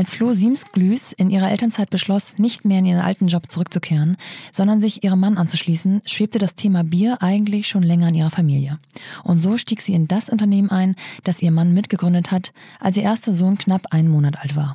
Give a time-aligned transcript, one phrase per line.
[0.00, 4.16] Als Flo Siemsglüß in ihrer Elternzeit beschloss, nicht mehr in ihren alten Job zurückzukehren,
[4.50, 8.78] sondern sich ihrem Mann anzuschließen, schwebte das Thema Bier eigentlich schon länger in ihrer Familie.
[9.24, 13.02] Und so stieg sie in das Unternehmen ein, das ihr Mann mitgegründet hat, als ihr
[13.02, 14.74] erster Sohn knapp einen Monat alt war.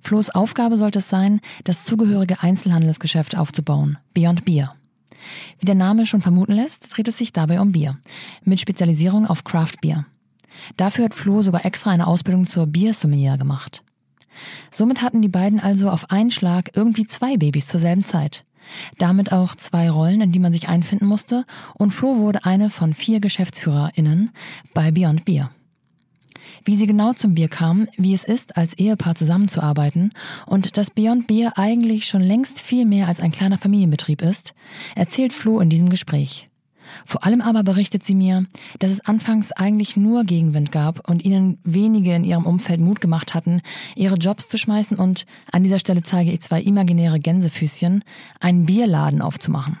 [0.00, 4.74] Flo's Aufgabe sollte es sein, das zugehörige Einzelhandelsgeschäft aufzubauen, Beyond Beer.
[5.60, 7.96] Wie der Name schon vermuten lässt, dreht es sich dabei um Bier,
[8.42, 10.04] mit Spezialisierung auf Craft Beer.
[10.76, 13.84] Dafür hat Flo sogar extra eine Ausbildung zur Biersommelier gemacht.
[14.70, 18.44] Somit hatten die beiden also auf einen Schlag irgendwie zwei Babys zur selben Zeit.
[18.98, 22.94] Damit auch zwei Rollen, in die man sich einfinden musste, und Flo wurde eine von
[22.94, 24.30] vier GeschäftsführerInnen
[24.74, 25.50] bei Beyond Beer.
[26.64, 30.12] Wie sie genau zum Bier kam, wie es ist, als Ehepaar zusammenzuarbeiten
[30.46, 34.54] und dass Beyond Beer eigentlich schon längst viel mehr als ein kleiner Familienbetrieb ist,
[34.94, 36.51] erzählt Flo in diesem Gespräch.
[37.04, 38.46] Vor allem aber berichtet sie mir,
[38.78, 43.34] dass es anfangs eigentlich nur Gegenwind gab und ihnen wenige in ihrem Umfeld Mut gemacht
[43.34, 43.60] hatten,
[43.96, 48.04] ihre Jobs zu schmeißen und, an dieser Stelle zeige ich zwei imaginäre Gänsefüßchen,
[48.40, 49.78] einen Bierladen aufzumachen.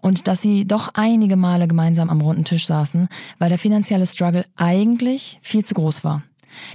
[0.00, 4.46] Und dass sie doch einige Male gemeinsam am runden Tisch saßen, weil der finanzielle Struggle
[4.56, 6.22] eigentlich viel zu groß war.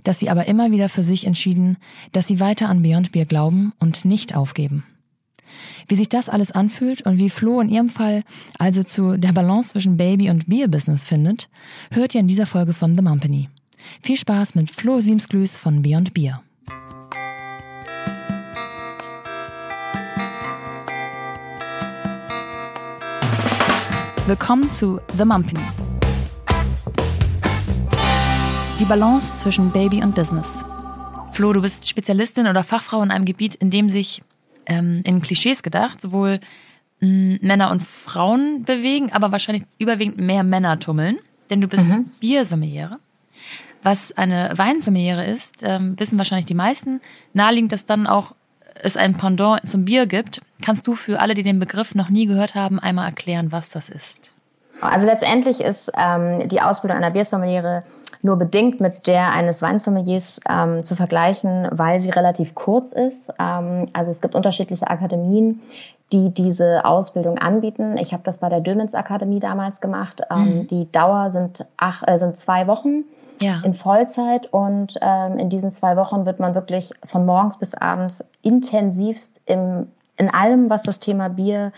[0.04, 1.78] Dass sie aber immer wieder für sich entschieden,
[2.12, 4.84] dass sie weiter an Beyond Beer glauben und nicht aufgeben.
[5.88, 8.24] Wie sich das alles anfühlt und wie Flo in ihrem Fall
[8.58, 11.50] also zu der Balance zwischen Baby- und Beer-Business findet,
[11.92, 13.50] hört ihr in dieser Folge von The Mumpany.
[14.02, 16.42] Viel Spaß mit Flo Siemsglüß von Beyond Beer.
[24.28, 25.60] Willkommen zu The Mumpany.
[28.80, 30.64] Die Balance zwischen Baby und Business.
[31.34, 34.22] Flo, du bist Spezialistin oder Fachfrau in einem Gebiet, in dem sich
[34.72, 36.40] ähm, in Klischees gedacht, sowohl
[37.02, 41.20] mh, mm, Männer und Frauen bewegen, aber wahrscheinlich überwiegend mehr Männer tummeln,
[41.50, 42.06] denn du bist mhm.
[42.20, 43.00] Biersommeliere.
[43.84, 47.02] Was eine Weinsommeliere ist, ähm, wissen wahrscheinlich die meisten.
[47.34, 48.36] Naheliegend, dass dann auch
[48.76, 50.42] es ein Pendant zum Bier gibt.
[50.64, 53.90] Kannst du für alle, die den Begriff noch nie gehört haben, einmal erklären, was das
[53.90, 54.34] ist?
[54.82, 57.84] Also letztendlich ist ähm, die Ausbildung einer Biersommeliere
[58.24, 63.34] nur bedingt mit der eines Weinsommeliers ähm, zu vergleichen, weil sie relativ kurz ist.
[63.40, 65.62] Ähm, also es gibt unterschiedliche Akademien,
[66.12, 67.98] die diese Ausbildung anbieten.
[67.98, 70.22] Ich habe das bei der Dömens Akademie damals gemacht.
[70.30, 70.68] Ähm, mhm.
[70.68, 73.06] Die Dauer sind, ach, äh, sind zwei Wochen
[73.42, 73.62] ja.
[73.64, 78.30] in Vollzeit und ähm, in diesen zwei Wochen wird man wirklich von morgens bis abends
[78.42, 81.72] intensivst im, in allem, was das Thema Bier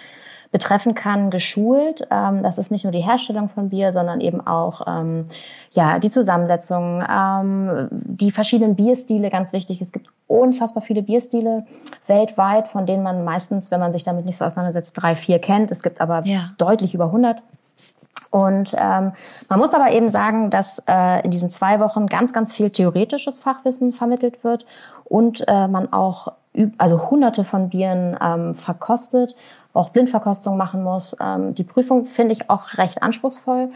[0.54, 2.08] betreffen kann, geschult.
[2.12, 5.26] Ähm, das ist nicht nur die Herstellung von Bier, sondern eben auch ähm,
[5.72, 9.82] ja, die Zusammensetzung, ähm, die verschiedenen Bierstile, ganz wichtig.
[9.82, 11.66] Es gibt unfassbar viele Bierstile
[12.06, 15.72] weltweit, von denen man meistens, wenn man sich damit nicht so auseinandersetzt, drei, vier kennt.
[15.72, 16.46] Es gibt aber ja.
[16.60, 17.42] deutlich über 100.
[18.30, 19.14] Und ähm,
[19.50, 23.40] man muss aber eben sagen, dass äh, in diesen zwei Wochen ganz, ganz viel theoretisches
[23.40, 24.68] Fachwissen vermittelt wird
[25.06, 26.32] und äh, man auch
[26.78, 29.36] also hunderte von Bieren ähm, verkostet
[29.74, 31.16] auch Blindverkostung machen muss.
[31.20, 33.70] Ähm, die Prüfung finde ich auch recht anspruchsvoll.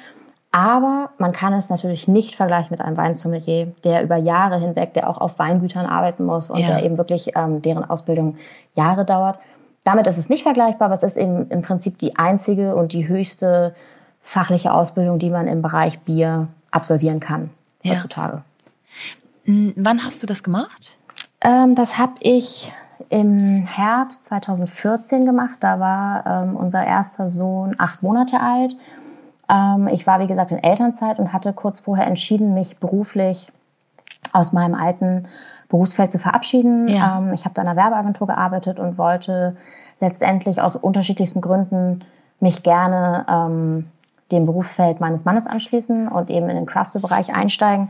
[0.51, 5.09] Aber man kann es natürlich nicht vergleichen mit einem Weinsommelier, der über Jahre hinweg, der
[5.09, 6.67] auch auf Weingütern arbeiten muss und ja.
[6.67, 8.37] der eben wirklich ähm, deren Ausbildung
[8.75, 9.39] Jahre dauert.
[9.83, 13.07] Damit ist es nicht vergleichbar, aber es ist eben im Prinzip die einzige und die
[13.07, 13.75] höchste
[14.21, 17.49] fachliche Ausbildung, die man im Bereich Bier absolvieren kann
[17.83, 17.93] ja.
[17.93, 18.41] heutzutage.
[19.45, 20.91] Hm, wann hast du das gemacht?
[21.41, 22.71] Ähm, das habe ich
[23.09, 25.57] im Herbst 2014 gemacht.
[25.61, 28.75] Da war ähm, unser erster Sohn acht Monate alt.
[29.49, 33.51] Ähm, ich war, wie gesagt, in Elternzeit und hatte kurz vorher entschieden, mich beruflich
[34.33, 35.27] aus meinem alten
[35.69, 36.87] Berufsfeld zu verabschieden.
[36.87, 37.19] Ja.
[37.19, 39.57] Ähm, ich habe da in einer Werbeagentur gearbeitet und wollte
[39.99, 42.03] letztendlich aus unterschiedlichsten Gründen
[42.39, 43.85] mich gerne ähm,
[44.31, 47.89] dem Berufsfeld meines Mannes anschließen und eben in den Craft-Bereich einsteigen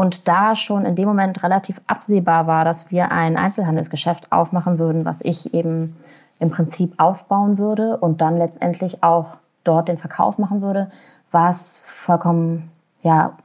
[0.00, 5.04] und da schon in dem Moment relativ absehbar war, dass wir ein Einzelhandelsgeschäft aufmachen würden,
[5.04, 5.94] was ich eben
[6.38, 10.90] im Prinzip aufbauen würde und dann letztendlich auch dort den Verkauf machen würde,
[11.32, 12.70] war es vollkommen,
[13.02, 13.36] ja,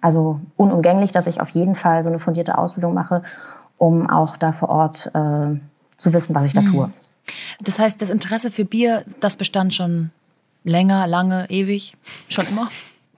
[0.00, 3.24] also unumgänglich, dass ich auf jeden Fall so eine fundierte Ausbildung mache,
[3.76, 5.58] um auch da vor Ort äh,
[5.96, 6.92] zu wissen, was ich da tue.
[7.60, 10.12] Das heißt, das Interesse für Bier, das bestand schon
[10.62, 11.94] länger, lange, ewig,
[12.28, 12.68] schon immer?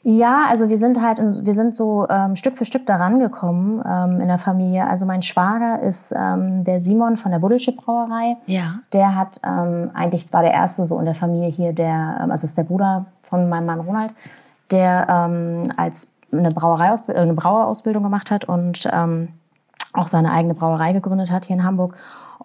[0.02, 4.20] Ja, also wir sind halt, wir sind so ähm, Stück für Stück daran gekommen ähm,
[4.20, 4.86] in der Familie.
[4.86, 8.36] Also mein Schwager ist ähm, der Simon von der Buddelsche Brauerei.
[8.46, 8.76] Ja.
[8.94, 12.46] Der hat ähm, eigentlich war der erste so in der Familie hier, der, ähm, also
[12.46, 14.12] ist der Bruder von meinem Mann Ronald,
[14.70, 19.28] der ähm, als eine Brauerei äh, eine Brauerausbildung gemacht hat und ähm,
[19.92, 21.94] auch seine eigene Brauerei gegründet hat hier in Hamburg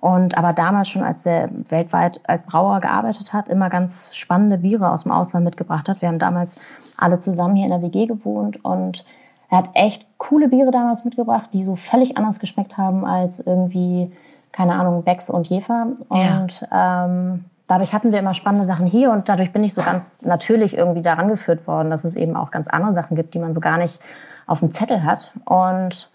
[0.05, 4.91] und aber damals schon, als er weltweit als Brauer gearbeitet hat, immer ganz spannende Biere
[4.91, 5.99] aus dem Ausland mitgebracht hat.
[6.03, 6.59] Wir haben damals
[6.99, 9.03] alle zusammen hier in der WG gewohnt und
[9.49, 14.11] Er hat echt coole Biere damals mitgebracht, die so völlig anders geschmeckt haben als irgendwie,
[14.51, 15.87] keine Ahnung, Becks und Jefer.
[16.09, 17.05] Und ja.
[17.05, 20.77] ähm, dadurch hatten wir immer spannende Sachen hier und dadurch bin ich so ganz natürlich
[20.77, 23.59] irgendwie daran geführt worden, dass es eben auch ganz andere Sachen gibt, die man so
[23.59, 23.99] gar nicht
[24.45, 25.33] auf dem Zettel hat.
[25.45, 26.11] Und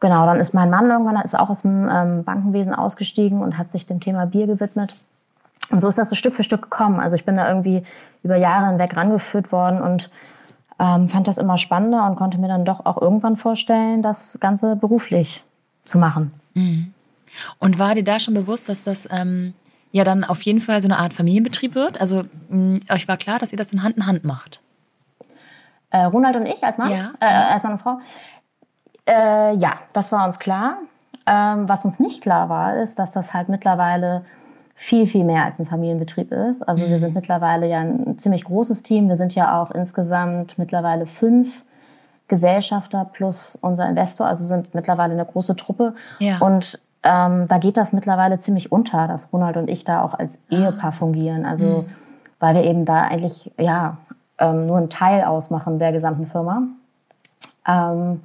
[0.00, 3.68] genau, dann ist mein Mann irgendwann ist auch aus dem ähm, Bankenwesen ausgestiegen und hat
[3.68, 4.94] sich dem Thema Bier gewidmet.
[5.70, 7.00] Und so ist das so Stück für Stück gekommen.
[7.00, 7.84] Also ich bin da irgendwie
[8.22, 10.10] über Jahre hinweg rangeführt worden und
[10.78, 14.76] ähm, fand das immer spannender und konnte mir dann doch auch irgendwann vorstellen, das Ganze
[14.76, 15.44] beruflich
[15.84, 16.32] zu machen.
[16.54, 16.92] Mhm.
[17.58, 19.54] Und war dir da schon bewusst, dass das ähm,
[19.92, 22.00] ja dann auf jeden Fall so eine Art Familienbetrieb wird?
[22.00, 24.60] Also mh, euch war klar, dass ihr das in Hand in Hand macht?
[25.90, 27.12] Äh, Ronald und ich als Mann, ja.
[27.20, 28.00] äh, als Mann und Frau.
[29.10, 30.78] Äh, ja, das war uns klar.
[31.26, 34.24] Ähm, was uns nicht klar war, ist, dass das halt mittlerweile
[34.76, 36.62] viel, viel mehr als ein Familienbetrieb ist.
[36.62, 37.00] Also wir mhm.
[37.00, 39.08] sind mittlerweile ja ein ziemlich großes Team.
[39.08, 41.64] Wir sind ja auch insgesamt mittlerweile fünf
[42.28, 45.94] Gesellschafter plus unser Investor, also sind mittlerweile eine große Truppe.
[46.20, 46.38] Ja.
[46.38, 50.44] Und ähm, da geht das mittlerweile ziemlich unter, dass Ronald und ich da auch als.
[50.48, 51.44] Ehepaar fungieren.
[51.44, 51.86] Also mhm.
[52.38, 53.98] weil wir eben da eigentlich ja
[54.38, 56.62] ähm, nur einen Teil ausmachen der gesamten Firma.
[57.66, 58.22] Ähm,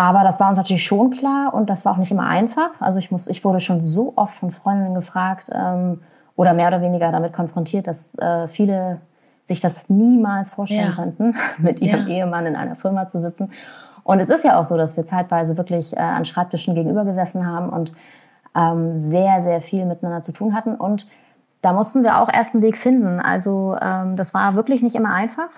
[0.00, 2.70] aber das war uns natürlich schon klar und das war auch nicht immer einfach.
[2.80, 6.00] Also ich, muss, ich wurde schon so oft von Freundinnen gefragt ähm,
[6.36, 9.02] oder mehr oder weniger damit konfrontiert, dass äh, viele
[9.44, 10.94] sich das niemals vorstellen ja.
[10.94, 12.14] könnten, mit ihrem ja.
[12.14, 13.52] Ehemann in einer Firma zu sitzen.
[14.02, 17.46] Und es ist ja auch so, dass wir zeitweise wirklich äh, an Schreibtischen gegenüber gesessen
[17.46, 17.92] haben und
[18.54, 20.76] ähm, sehr, sehr viel miteinander zu tun hatten.
[20.76, 21.08] Und
[21.60, 23.20] da mussten wir auch erst einen Weg finden.
[23.20, 25.50] Also ähm, das war wirklich nicht immer einfach.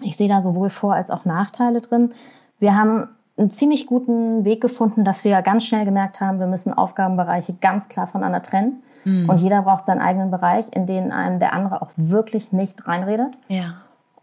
[0.00, 2.14] Ich sehe da sowohl Vor- als auch Nachteile drin.
[2.58, 3.06] Wir haben
[3.40, 7.88] einen ziemlich guten Weg gefunden, dass wir ganz schnell gemerkt haben, wir müssen Aufgabenbereiche ganz
[7.88, 8.82] klar voneinander trennen.
[9.04, 9.28] Mhm.
[9.28, 13.32] Und jeder braucht seinen eigenen Bereich, in den einem der andere auch wirklich nicht reinredet.
[13.48, 13.76] Ja.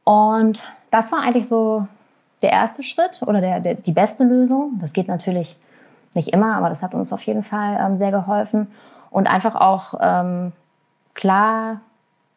[0.03, 1.87] Und das war eigentlich so
[2.41, 4.77] der erste Schritt oder der, der, die beste Lösung.
[4.79, 5.57] Das geht natürlich
[6.13, 8.67] nicht immer, aber das hat uns auf jeden Fall ähm, sehr geholfen.
[9.09, 10.51] Und einfach auch ähm,
[11.15, 11.81] klar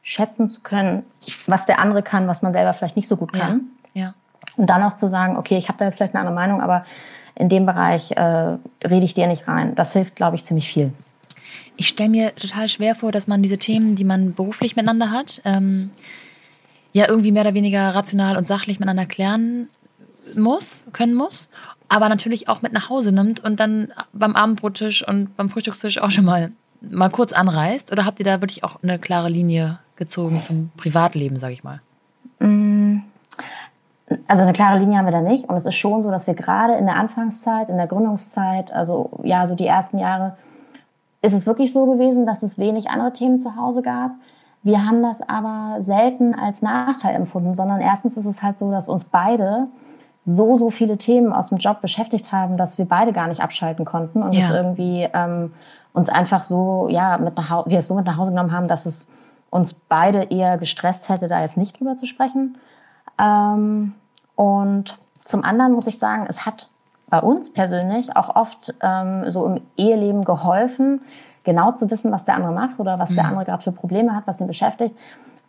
[0.03, 1.05] schätzen zu können,
[1.47, 3.69] was der andere kann, was man selber vielleicht nicht so gut kann.
[3.93, 4.03] Ja.
[4.03, 4.15] ja.
[4.57, 6.85] Und dann auch zu sagen, okay, ich habe da vielleicht eine andere Meinung, aber
[7.35, 9.75] in dem Bereich äh, rede ich dir nicht rein.
[9.75, 10.93] Das hilft, glaube ich, ziemlich viel.
[11.77, 15.41] Ich stelle mir total schwer vor, dass man diese Themen, die man beruflich miteinander hat,
[15.45, 15.91] ähm,
[16.93, 19.69] ja irgendwie mehr oder weniger rational und sachlich miteinander klären
[20.37, 21.51] muss, können muss,
[21.89, 26.11] aber natürlich auch mit nach Hause nimmt und dann beim Abendbrottisch und beim Frühstückstisch auch
[26.11, 27.93] schon mal mal kurz anreißt?
[27.93, 31.81] Oder habt ihr da wirklich auch eine klare Linie gezogen zum Privatleben, sage ich mal?
[32.39, 33.01] Mm,
[34.27, 35.49] also eine klare Linie haben wir da nicht.
[35.49, 39.11] Und es ist schon so, dass wir gerade in der Anfangszeit, in der Gründungszeit, also
[39.23, 40.37] ja, so die ersten Jahre,
[41.23, 44.13] ist es wirklich so gewesen, dass es wenig andere Themen zu Hause gab.
[44.63, 48.89] Wir haben das aber selten als Nachteil empfunden, sondern erstens ist es halt so, dass
[48.89, 49.69] uns beide
[50.25, 53.85] so, so viele Themen aus dem Job beschäftigt haben, dass wir beide gar nicht abschalten
[53.85, 54.41] konnten und ja.
[54.41, 55.53] es irgendwie ähm,
[55.93, 58.69] uns einfach so, ja, mit nach Hause, wir es so mit nach Hause genommen haben,
[58.69, 59.11] dass es
[59.49, 62.59] uns beide eher gestresst hätte, da jetzt nicht drüber zu sprechen.
[63.19, 63.95] Ähm,
[64.41, 66.71] und zum anderen muss ich sagen, es hat
[67.11, 71.03] bei uns persönlich auch oft ähm, so im Eheleben geholfen,
[71.45, 73.17] genau zu wissen, was der andere macht oder was mhm.
[73.17, 74.97] der andere gerade für Probleme hat, was ihn beschäftigt,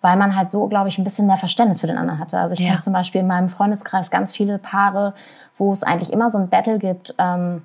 [0.01, 2.37] weil man halt so, glaube ich, ein bisschen mehr Verständnis für den anderen hatte.
[2.37, 2.71] Also ich ja.
[2.71, 5.13] kenne zum Beispiel in meinem Freundeskreis ganz viele Paare,
[5.57, 7.61] wo es eigentlich immer so ein Battle gibt, ähm,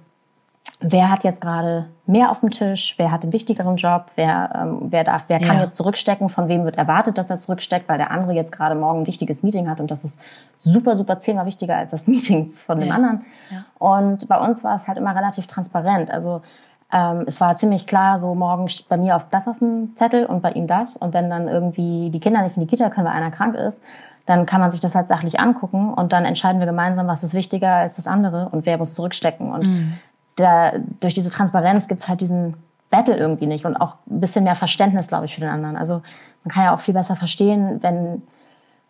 [0.81, 4.79] wer hat jetzt gerade mehr auf dem Tisch, wer hat den wichtigeren Job, wer, ähm,
[4.91, 5.47] wer, darf, wer ja.
[5.47, 8.75] kann jetzt zurückstecken, von wem wird erwartet, dass er zurücksteckt, weil der andere jetzt gerade
[8.75, 10.21] morgen ein wichtiges Meeting hat und das ist
[10.59, 12.95] super, super zehnmal wichtiger als das Meeting von dem ja.
[12.95, 13.25] anderen.
[13.51, 13.65] Ja.
[13.79, 16.11] Und bei uns war es halt immer relativ transparent.
[16.11, 16.43] Also
[16.93, 20.27] ähm, es war ziemlich klar, so morgen steht bei mir auf das auf dem Zettel
[20.27, 20.97] und bei ihm das.
[20.97, 23.83] Und wenn dann irgendwie die Kinder nicht in die Kita können, weil einer krank ist,
[24.27, 27.35] dann kann man sich das halt sachlich angucken und dann entscheiden wir gemeinsam, was ist
[27.35, 29.53] wichtiger als das andere und wer muss zurückstecken.
[29.53, 29.99] Und mhm
[30.37, 32.57] da, durch diese Transparenz gibt es halt diesen
[32.91, 35.77] Battle irgendwie nicht und auch ein bisschen mehr Verständnis, glaube ich, für den anderen.
[35.77, 36.03] Also
[36.45, 38.23] man kann ja auch viel besser verstehen, wenn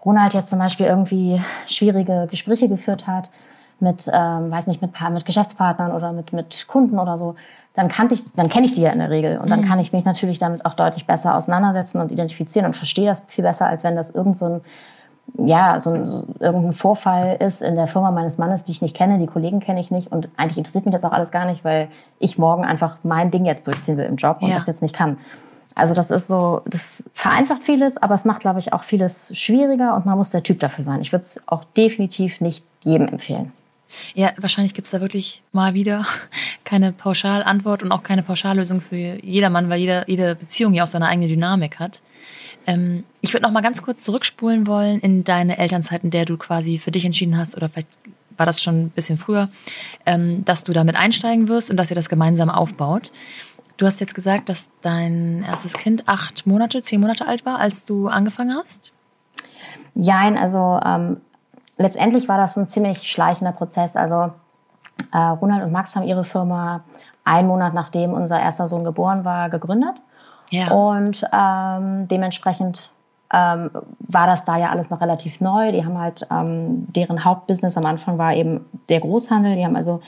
[0.05, 3.31] Ronald jetzt zum Beispiel irgendwie schwierige Gespräche geführt hat
[3.81, 7.37] mit, ähm, weiß nicht, mit, mit Geschäftspartnern oder mit, mit Kunden oder so,
[7.75, 9.67] dann kannte ich, dann kenne ich die ja in der Regel und dann mhm.
[9.67, 13.45] kann ich mich natürlich damit auch deutlich besser auseinandersetzen und identifizieren und verstehe das viel
[13.45, 14.61] besser, als wenn das irgend so ein
[15.39, 19.19] ja, so, so irgendein Vorfall ist in der Firma meines Mannes, die ich nicht kenne,
[19.19, 21.89] die Kollegen kenne ich nicht und eigentlich interessiert mich das auch alles gar nicht, weil
[22.19, 24.57] ich morgen einfach mein Ding jetzt durchziehen will im Job und ja.
[24.57, 25.19] das jetzt nicht kann.
[25.75, 29.95] Also das ist so, das vereinfacht vieles, aber es macht, glaube ich, auch vieles schwieriger
[29.95, 31.03] und man muss der Typ dafür sein.
[31.03, 33.53] Ich würde es auch definitiv nicht jedem empfehlen.
[34.15, 36.05] Ja, wahrscheinlich gibt es da wirklich mal wieder
[36.65, 41.07] keine Pauschalantwort und auch keine Pauschallösung für jedermann, weil jeder, jede Beziehung ja auch seine
[41.07, 42.01] eigene Dynamik hat.
[42.67, 46.37] Ähm, ich würde noch mal ganz kurz zurückspulen wollen in deine Elternzeit, in der du
[46.37, 47.89] quasi für dich entschieden hast oder vielleicht
[48.37, 49.49] war das schon ein bisschen früher,
[50.05, 53.13] ähm, dass du damit einsteigen wirst und dass ihr das gemeinsam aufbaut.
[53.77, 57.85] Du hast jetzt gesagt, dass dein erstes Kind acht Monate, zehn Monate alt war, als
[57.85, 58.93] du angefangen hast?
[59.95, 61.21] Jein, also ähm,
[61.77, 63.97] letztendlich war das ein ziemlich schleichender Prozess.
[63.97, 64.33] Also
[65.13, 66.85] äh, Ronald und Max haben ihre Firma
[67.25, 69.97] einen Monat nachdem unser erster Sohn geboren war, gegründet.
[70.51, 70.71] Ja.
[70.73, 72.91] Und ähm, dementsprechend
[73.33, 75.73] ähm, war das da ja alles noch relativ neu.
[75.73, 79.57] Die haben halt, ähm, deren Hauptbusiness am Anfang war eben der Großhandel.
[79.57, 80.01] Die haben also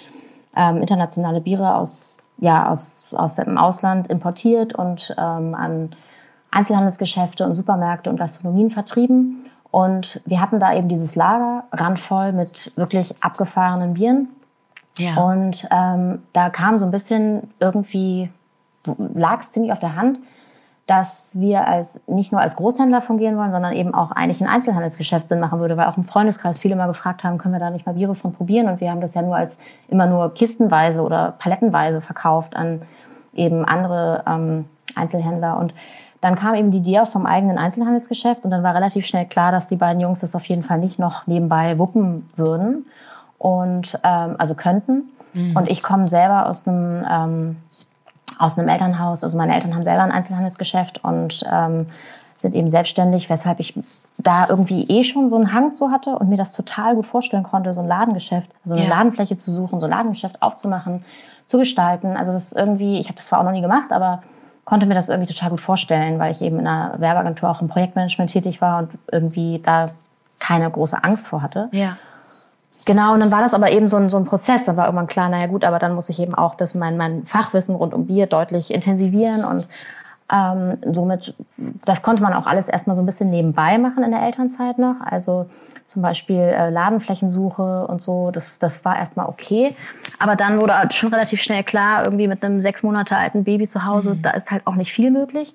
[0.56, 5.94] ähm, internationale Biere aus, ja, aus, aus dem Ausland importiert und ähm, an
[6.50, 9.46] Einzelhandelsgeschäfte und Supermärkte und Gastronomien vertrieben.
[9.70, 14.28] Und wir hatten da eben dieses Lager randvoll mit wirklich abgefahrenen Bieren.
[14.96, 15.16] Ja.
[15.16, 18.30] Und ähm, da kam so ein bisschen irgendwie,
[19.14, 20.18] lag es ziemlich auf der Hand,
[20.86, 25.28] dass wir als nicht nur als Großhändler fungieren wollen, sondern eben auch eigentlich ein Einzelhandelsgeschäft
[25.28, 27.84] Sinn machen würde, weil auch im Freundeskreis viele mal gefragt haben, können wir da nicht
[27.84, 28.68] mal Biere von probieren?
[28.68, 29.58] Und wir haben das ja nur als
[29.88, 32.80] immer nur kistenweise oder palettenweise verkauft an
[33.34, 34.64] eben andere ähm,
[34.96, 35.58] Einzelhändler.
[35.58, 35.74] Und
[36.22, 39.68] dann kam eben die Idee vom eigenen Einzelhandelsgeschäft und dann war relativ schnell klar, dass
[39.68, 42.86] die beiden Jungs das auf jeden Fall nicht noch nebenbei wuppen würden
[43.38, 45.10] und ähm, also könnten.
[45.34, 45.54] Mhm.
[45.54, 47.56] Und ich komme selber aus einem ähm,
[48.38, 49.24] aus einem Elternhaus.
[49.24, 51.86] Also meine Eltern haben selber ein Einzelhandelsgeschäft und ähm,
[52.38, 53.74] sind eben selbstständig, weshalb ich
[54.18, 57.42] da irgendwie eh schon so einen Hang zu hatte und mir das total gut vorstellen
[57.42, 58.90] konnte, so ein Ladengeschäft, also eine ja.
[58.90, 61.04] Ladenfläche zu suchen, so ein Ladengeschäft aufzumachen,
[61.46, 62.16] zu gestalten.
[62.16, 64.22] Also das irgendwie, ich habe das zwar auch noch nie gemacht, aber
[64.64, 67.68] konnte mir das irgendwie total gut vorstellen, weil ich eben in einer Werbeagentur auch im
[67.68, 69.88] Projektmanagement tätig war und irgendwie da
[70.38, 71.68] keine große Angst vor hatte.
[71.72, 71.96] Ja.
[72.88, 74.64] Genau, und dann war das aber eben so ein, so ein Prozess.
[74.64, 77.26] Dann war irgendwann klar, naja gut, aber dann muss ich eben auch das mein, mein
[77.26, 79.68] Fachwissen rund um Bier deutlich intensivieren und
[80.32, 81.34] ähm, somit,
[81.84, 84.96] das konnte man auch alles erstmal so ein bisschen nebenbei machen in der Elternzeit noch.
[85.02, 85.50] Also
[85.84, 89.76] zum Beispiel äh, Ladenflächensuche und so, das, das war erstmal okay.
[90.18, 93.68] Aber dann wurde halt schon relativ schnell klar, irgendwie mit einem sechs Monate alten Baby
[93.68, 94.22] zu Hause, mhm.
[94.22, 95.52] da ist halt auch nicht viel möglich.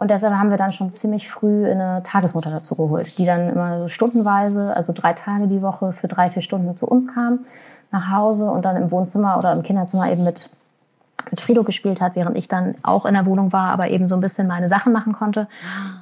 [0.00, 3.80] Und deshalb haben wir dann schon ziemlich früh eine Tagesmutter dazu geholt, die dann immer
[3.80, 7.40] so stundenweise, also drei Tage die Woche für drei, vier Stunden zu uns kam,
[7.92, 10.50] nach Hause und dann im Wohnzimmer oder im Kinderzimmer eben mit
[11.30, 14.14] mit Frido gespielt hat, während ich dann auch in der Wohnung war, aber eben so
[14.14, 15.48] ein bisschen meine Sachen machen konnte.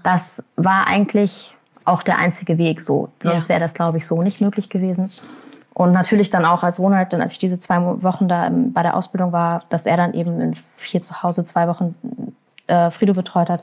[0.05, 3.09] Das war eigentlich auch der einzige Weg so.
[3.21, 3.49] Sonst ja.
[3.49, 5.11] wäre das, glaube ich, so nicht möglich gewesen.
[5.75, 8.97] Und natürlich dann auch als Ronald, dann als ich diese zwei Wochen da bei der
[8.97, 11.95] Ausbildung war, dass er dann eben hier zu Hause zwei Wochen
[12.69, 13.63] äh, Frido betreut hat.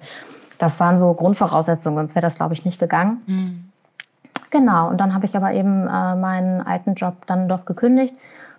[0.58, 3.22] Das waren so Grundvoraussetzungen, sonst wäre das, glaube ich, nicht gegangen.
[3.26, 3.72] Mhm.
[4.52, 8.14] Genau, und dann habe ich aber eben äh, meinen alten Job dann doch gekündigt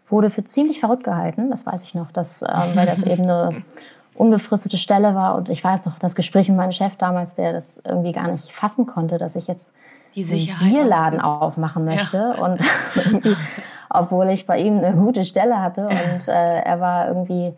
[0.08, 3.62] wurde für ziemlich verrückt gehalten, das weiß ich noch, dass, äh, weil das eben eine
[4.14, 5.34] unbefristete Stelle war.
[5.34, 8.52] Und ich weiß noch, das Gespräch mit meinem Chef damals, der das irgendwie gar nicht
[8.52, 9.74] fassen konnte, dass ich jetzt
[10.14, 12.16] die einen Bierladen aufmachen möchte.
[12.16, 12.44] Ja.
[12.44, 12.62] Und
[13.90, 17.52] obwohl ich bei ihm eine gute Stelle hatte und äh, er war irgendwie,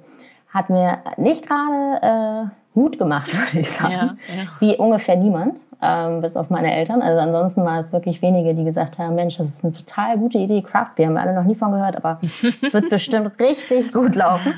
[0.52, 3.92] hat mir nicht gerade Mut gemacht, würde ich sagen.
[3.92, 4.44] Ja, ja.
[4.60, 7.02] Wie ungefähr niemand ähm, bis auf meine Eltern.
[7.02, 10.38] Also ansonsten war es wirklich wenige, die gesagt haben, Mensch, das ist eine total gute
[10.38, 12.18] Idee, Craft Beer, haben wir alle noch nie von gehört, aber
[12.72, 14.54] wird bestimmt richtig gut laufen.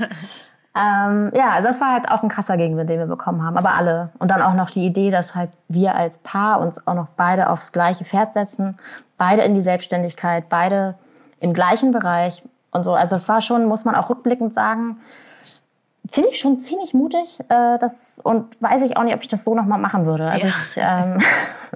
[0.74, 3.74] Ähm, ja, also das war halt auch ein krasser Gegenwind, den wir bekommen haben, aber
[3.74, 4.10] alle.
[4.18, 7.50] Und dann auch noch die Idee, dass halt wir als Paar uns auch noch beide
[7.50, 8.78] aufs gleiche Pferd setzen,
[9.18, 10.94] beide in die Selbstständigkeit, beide
[11.40, 12.94] im gleichen Bereich und so.
[12.94, 14.98] Also das war schon, muss man auch rückblickend sagen,
[16.10, 17.38] finde ich schon ziemlich mutig.
[17.48, 20.28] Äh, das, und weiß ich auch nicht, ob ich das so nochmal machen würde.
[20.28, 21.18] Also ja, ich, ähm,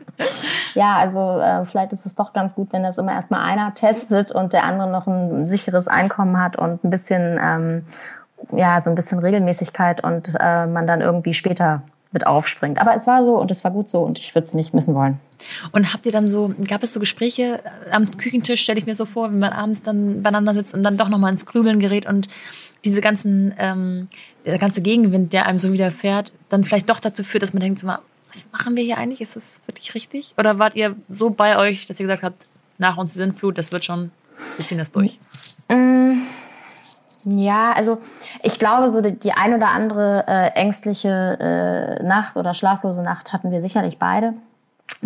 [0.75, 4.33] ja also äh, vielleicht ist es doch ganz gut, wenn das immer erstmal einer testet
[4.33, 7.83] und der andere noch ein sicheres Einkommen hat und ein bisschen, ähm,
[8.53, 11.83] ja, so ein bisschen Regelmäßigkeit und äh, man dann irgendwie später
[12.15, 12.81] mit aufspringt.
[12.81, 14.95] Aber es war so und es war gut so und ich würde es nicht missen
[14.95, 15.19] wollen.
[15.73, 17.61] Und habt ihr dann so, gab es so Gespräche
[17.91, 20.97] am Küchentisch, stelle ich mir so vor, wenn man abends dann beieinander sitzt und dann
[20.97, 22.29] doch nochmal ins Grübeln gerät und
[22.85, 24.09] diese ganzen, ähm,
[24.45, 27.85] der ganze Gegenwind, der einem so widerfährt, dann vielleicht doch dazu führt, dass man denkt,
[27.85, 27.99] was
[28.53, 29.21] machen wir hier eigentlich?
[29.21, 30.35] Ist das wirklich richtig?
[30.37, 32.41] Oder wart ihr so bei euch, dass ihr gesagt habt,
[32.79, 34.11] nach uns die Sintflut, das wird schon,
[34.57, 35.19] wir ziehen das durch?
[35.69, 36.19] Mm,
[37.25, 37.99] ja, also
[38.43, 43.33] ich glaube, so die, die ein oder andere äh, ängstliche äh, Nacht oder schlaflose Nacht
[43.33, 44.35] hatten wir sicherlich beide.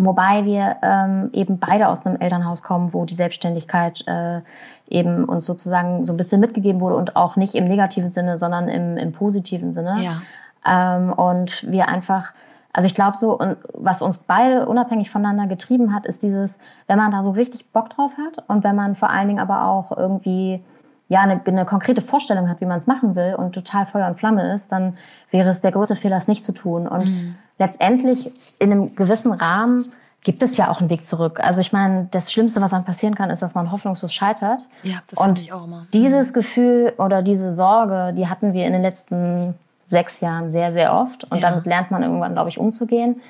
[0.05, 4.41] Wobei wir ähm, eben beide aus einem Elternhaus kommen, wo die Selbstständigkeit äh,
[4.87, 8.67] eben uns sozusagen so ein bisschen mitgegeben wurde und auch nicht im negativen Sinne, sondern
[8.67, 9.97] im, im positiven Sinne.
[10.01, 10.21] Ja.
[10.65, 12.33] Ähm, und wir einfach,
[12.73, 13.39] also ich glaube so,
[13.73, 17.89] was uns beide unabhängig voneinander getrieben hat, ist dieses, wenn man da so richtig Bock
[17.89, 20.63] drauf hat und wenn man vor allen Dingen aber auch irgendwie
[21.09, 24.17] ja eine, eine konkrete Vorstellung hat, wie man es machen will und total Feuer und
[24.17, 24.97] Flamme ist, dann
[25.31, 26.87] wäre es der größte Fehler, es nicht zu tun.
[26.87, 27.35] Und mhm.
[27.59, 29.85] Letztendlich in einem gewissen Rahmen
[30.23, 31.39] gibt es ja auch einen Weg zurück.
[31.39, 34.59] Also ich meine, das Schlimmste, was dann passieren kann, ist, dass man hoffnungslos scheitert.
[34.83, 35.83] Ja, das finde ich auch immer.
[35.93, 36.33] Dieses mhm.
[36.33, 39.53] Gefühl oder diese Sorge, die hatten wir in den letzten
[39.85, 41.25] sechs Jahren sehr, sehr oft.
[41.31, 41.49] Und ja.
[41.49, 43.21] damit lernt man irgendwann, glaube ich, umzugehen.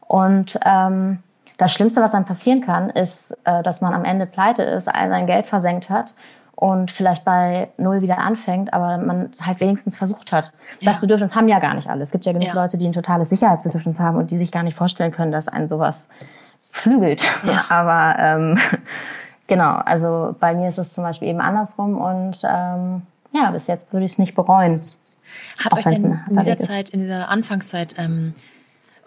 [0.00, 1.18] Und ähm,
[1.56, 5.08] das Schlimmste, was dann passieren kann, ist, äh, dass man am Ende pleite ist, all
[5.08, 6.14] sein Geld versenkt hat
[6.56, 10.52] und vielleicht bei Null wieder anfängt, aber man es halt wenigstens versucht hat.
[10.80, 10.92] Ja.
[10.92, 12.02] Das Bedürfnis haben ja gar nicht alle.
[12.02, 12.54] Es gibt ja genug ja.
[12.54, 15.68] Leute, die ein totales Sicherheitsbedürfnis haben und die sich gar nicht vorstellen können, dass einen
[15.68, 16.08] sowas
[16.72, 17.24] flügelt.
[17.44, 17.64] Ja.
[17.68, 18.58] Aber ähm,
[19.48, 23.92] genau, also bei mir ist es zum Beispiel eben andersrum und ähm, ja, bis jetzt
[23.92, 24.80] würde ich es nicht bereuen.
[25.64, 28.32] Hat euch denn in dieser Zeit, in dieser Anfangszeit ähm,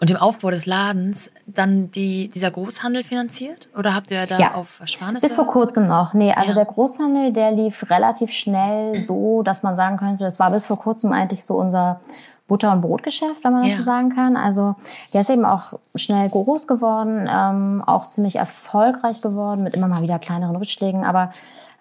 [0.00, 3.68] und dem Aufbau des Ladens dann die, dieser Großhandel finanziert?
[3.76, 4.54] Oder habt ihr da ja.
[4.54, 5.26] auf Ersparnisse?
[5.26, 6.14] Bis vor kurzem noch.
[6.14, 6.54] Nee, also ja.
[6.54, 10.78] der Großhandel, der lief relativ schnell so, dass man sagen könnte, das war bis vor
[10.78, 12.00] kurzem eigentlich so unser
[12.46, 13.78] Butter- und Brotgeschäft, wenn man das ja.
[13.78, 14.36] so sagen kann.
[14.36, 14.74] Also
[15.12, 20.02] der ist eben auch schnell groß geworden, ähm, auch ziemlich erfolgreich geworden, mit immer mal
[20.02, 21.04] wieder kleineren Rückschlägen.
[21.04, 21.32] Aber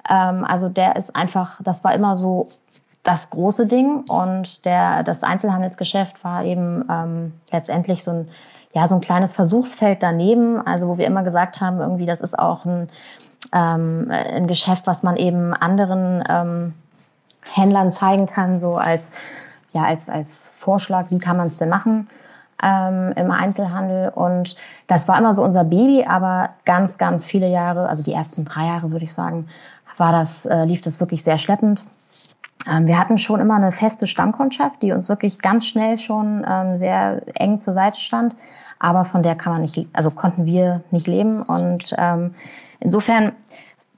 [0.09, 2.47] ähm, also der ist einfach, das war immer so
[3.07, 8.29] das große Ding und der, das Einzelhandelsgeschäft war eben ähm, letztendlich so ein,
[8.73, 12.37] ja, so ein kleines Versuchsfeld daneben, also wo wir immer gesagt haben, irgendwie, das ist
[12.37, 12.89] auch ein,
[13.53, 16.73] ähm, ein Geschäft, was man eben anderen ähm,
[17.53, 19.13] Händlern zeigen kann, so als,
[19.71, 22.09] ja, als, als Vorschlag, wie kann man es denn machen
[22.61, 24.09] ähm, im Einzelhandel.
[24.09, 28.43] Und das war immer so unser Baby, aber ganz, ganz viele Jahre, also die ersten
[28.43, 29.47] drei Jahre würde ich sagen,
[29.95, 31.85] war das, äh, lief das wirklich sehr schleppend.
[32.69, 36.75] Ähm, wir hatten schon immer eine feste Stammkundschaft, die uns wirklich ganz schnell schon ähm,
[36.75, 38.35] sehr eng zur Seite stand.
[38.79, 41.41] Aber von der kann man nicht, also konnten wir nicht leben.
[41.41, 42.35] Und ähm,
[42.79, 43.31] insofern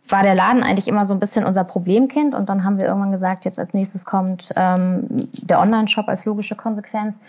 [0.07, 2.33] war der Laden eigentlich immer so ein bisschen unser Problemkind.
[2.33, 7.19] Und dann haben wir irgendwann gesagt, jetzt als nächstes kommt der Online-Shop als logische Konsequenz.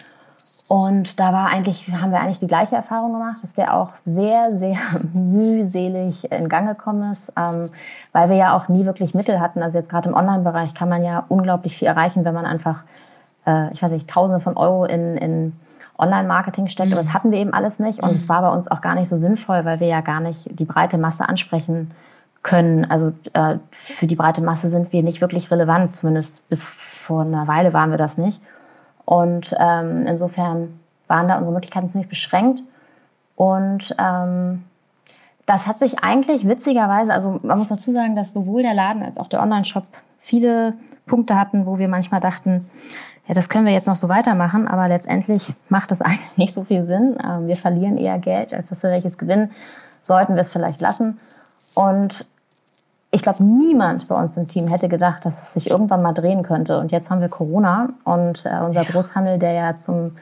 [0.71, 4.57] Und da war eigentlich, haben wir eigentlich die gleiche Erfahrung gemacht, dass der auch sehr,
[4.57, 4.77] sehr
[5.13, 7.71] mühselig in Gang gekommen ist, ähm,
[8.13, 9.65] weil wir ja auch nie wirklich Mittel hatten.
[9.65, 12.85] Also jetzt gerade im Online-Bereich kann man ja unglaublich viel erreichen, wenn man einfach,
[13.49, 15.53] äh, ich weiß nicht, Tausende von Euro in, in
[15.99, 16.91] Online-Marketing steckt.
[16.91, 16.93] Mhm.
[16.93, 18.01] Aber das hatten wir eben alles nicht.
[18.01, 18.29] Und es mhm.
[18.29, 20.99] war bei uns auch gar nicht so sinnvoll, weil wir ja gar nicht die breite
[20.99, 21.91] Masse ansprechen
[22.45, 22.89] können.
[22.89, 27.49] Also äh, für die breite Masse sind wir nicht wirklich relevant, zumindest bis vor einer
[27.49, 28.41] Weile waren wir das nicht.
[29.11, 32.63] Und ähm, insofern waren da unsere Möglichkeiten ziemlich beschränkt.
[33.35, 34.63] Und ähm,
[35.47, 39.19] das hat sich eigentlich witzigerweise, also man muss dazu sagen, dass sowohl der Laden als
[39.19, 39.83] auch der Online-Shop
[40.21, 40.75] viele
[41.07, 42.71] Punkte hatten, wo wir manchmal dachten,
[43.27, 46.63] ja, das können wir jetzt noch so weitermachen, aber letztendlich macht das eigentlich nicht so
[46.63, 47.19] viel Sinn.
[47.21, 49.51] Ähm, wir verlieren eher Geld, als dass wir welches gewinnen.
[49.99, 51.19] Sollten wir es vielleicht lassen.
[51.75, 52.29] Und
[53.13, 56.43] ich glaube, niemand bei uns im Team hätte gedacht, dass es sich irgendwann mal drehen
[56.43, 56.79] könnte.
[56.79, 58.85] Und jetzt haben wir Corona und äh, unser.
[58.85, 60.13] Großhandel, der ja zum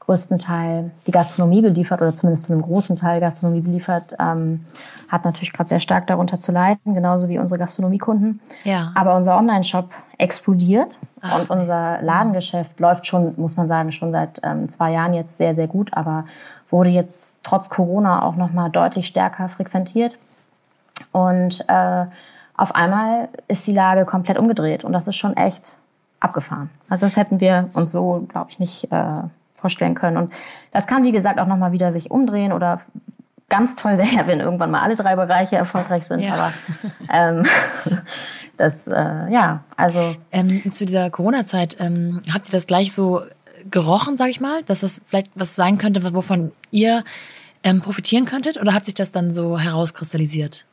[0.00, 4.64] größten Teil die Gastronomie beliefert oder zumindest zu einem großen Teil Gastronomie beliefert, ähm,
[5.08, 8.40] hat natürlich gerade sehr stark darunter zu leiden, genauso wie unsere Gastronomiekunden.
[8.62, 8.92] Ja.
[8.94, 14.40] Aber unser Online-Shop explodiert Ach, und unser Ladengeschäft läuft schon, muss man sagen, schon seit
[14.44, 16.24] ähm, zwei Jahren jetzt sehr, sehr gut, aber
[16.70, 20.16] wurde jetzt trotz Corona auch nochmal deutlich stärker frequentiert.
[21.12, 22.06] Und äh,
[22.56, 25.76] auf einmal ist die Lage komplett umgedreht und das ist schon echt
[26.20, 26.70] abgefahren.
[26.88, 29.22] Also das hätten wir uns so, glaube ich, nicht äh,
[29.54, 30.16] vorstellen können.
[30.16, 30.32] Und
[30.72, 32.80] das kann, wie gesagt, auch nochmal wieder sich umdrehen oder
[33.48, 36.20] ganz toll wäre, wenn irgendwann mal alle drei Bereiche erfolgreich sind.
[36.20, 36.34] Ja.
[36.34, 36.52] Aber
[37.10, 37.46] ähm,
[38.56, 40.16] das, äh, ja, also.
[40.32, 43.22] Ähm, zu dieser Corona-Zeit, ähm, habt ihr das gleich so
[43.70, 47.04] gerochen, sag ich mal, dass das vielleicht was sein könnte, wovon ihr
[47.62, 48.60] ähm, profitieren könntet?
[48.60, 50.66] Oder hat sich das dann so herauskristallisiert?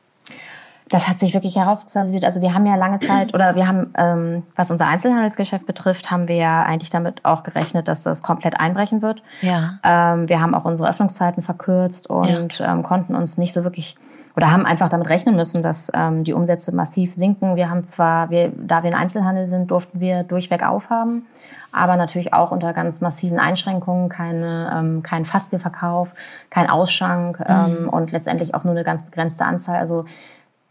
[0.88, 2.24] Das hat sich wirklich herauskristallisiert.
[2.24, 6.28] Also wir haben ja lange Zeit oder wir haben, ähm, was unser Einzelhandelsgeschäft betrifft, haben
[6.28, 9.22] wir ja eigentlich damit auch gerechnet, dass das komplett einbrechen wird.
[9.40, 9.78] Ja.
[9.82, 12.72] Ähm, wir haben auch unsere Öffnungszeiten verkürzt und ja.
[12.72, 13.96] ähm, konnten uns nicht so wirklich
[14.36, 17.54] oder haben einfach damit rechnen müssen, dass ähm, die Umsätze massiv sinken.
[17.54, 21.26] Wir haben zwar, wir, da wir ein Einzelhandel sind, durften wir durchweg aufhaben,
[21.70, 26.08] aber natürlich auch unter ganz massiven Einschränkungen, keine, ähm, kein Fassbierverkauf,
[26.50, 27.46] kein Ausschank mhm.
[27.48, 29.76] ähm, und letztendlich auch nur eine ganz begrenzte Anzahl.
[29.76, 30.04] Also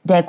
[0.03, 0.25] der,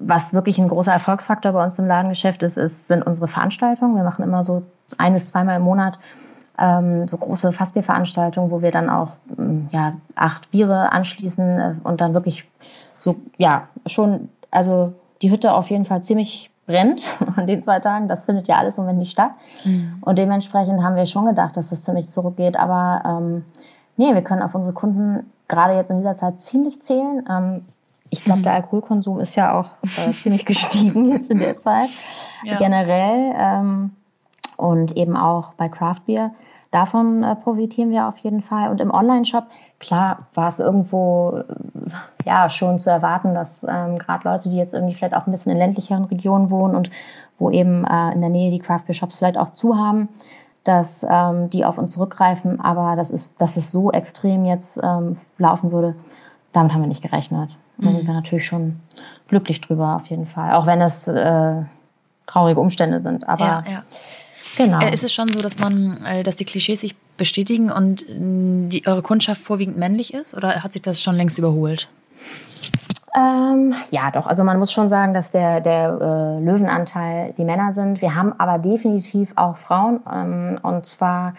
[0.00, 3.96] was wirklich ein großer Erfolgsfaktor bei uns im Ladengeschäft ist, ist sind unsere Veranstaltungen.
[3.96, 4.62] Wir machen immer so
[4.98, 5.98] ein bis zweimal im Monat
[6.58, 12.00] ähm, so große Fassbierveranstaltungen, wo wir dann auch ähm, ja, acht Biere anschließen äh, und
[12.00, 12.48] dann wirklich
[12.98, 18.08] so, ja, schon, also die Hütte auf jeden Fall ziemlich brennt an den zwei Tagen.
[18.08, 19.32] Das findet ja alles im Moment nicht statt.
[19.64, 19.98] Mhm.
[20.00, 22.56] Und dementsprechend haben wir schon gedacht, dass das ziemlich zurückgeht.
[22.56, 23.44] Aber ähm,
[23.96, 27.24] nee, wir können auf unsere Kunden gerade jetzt in dieser Zeit ziemlich zählen.
[27.30, 27.64] Ähm,
[28.10, 28.56] ich glaube, der mhm.
[28.56, 31.88] Alkoholkonsum ist ja auch äh, ziemlich gestiegen jetzt in der Zeit,
[32.44, 32.56] ja.
[32.58, 33.34] generell.
[33.36, 33.90] Ähm,
[34.56, 36.32] Und eben auch bei Craft Beer.
[36.70, 38.70] Davon äh, profitieren wir auf jeden Fall.
[38.70, 39.44] Und im Online-Shop,
[39.78, 41.42] klar, war es irgendwo
[42.24, 45.52] ja schon zu erwarten, dass ähm, gerade Leute, die jetzt irgendwie vielleicht auch ein bisschen
[45.52, 46.90] in ländlicheren Regionen wohnen und
[47.38, 50.08] wo eben äh, in der Nähe die Craft Beer Shops vielleicht auch zu haben,
[50.64, 52.60] dass ähm, die auf uns zurückgreifen.
[52.60, 55.94] Aber das ist, dass es so extrem jetzt ähm, laufen würde,
[56.56, 57.50] damit haben wir nicht gerechnet.
[57.78, 58.06] Da sind mhm.
[58.06, 58.80] wir natürlich schon
[59.28, 60.52] glücklich drüber, auf jeden Fall.
[60.54, 61.62] Auch wenn es äh,
[62.26, 63.28] traurige Umstände sind.
[63.28, 63.82] Aber ja, ja.
[64.56, 64.80] genau.
[64.80, 68.82] Äh, ist es schon so, dass man, äh, dass die Klischees sich bestätigen und die,
[68.86, 70.36] eure Kundschaft vorwiegend männlich ist?
[70.36, 71.88] Oder hat sich das schon längst überholt?
[73.16, 74.26] Ähm, ja, doch.
[74.26, 78.02] Also man muss schon sagen, dass der, der äh, Löwenanteil die Männer sind.
[78.02, 80.00] Wir haben aber definitiv auch Frauen.
[80.10, 81.34] Ähm, und zwar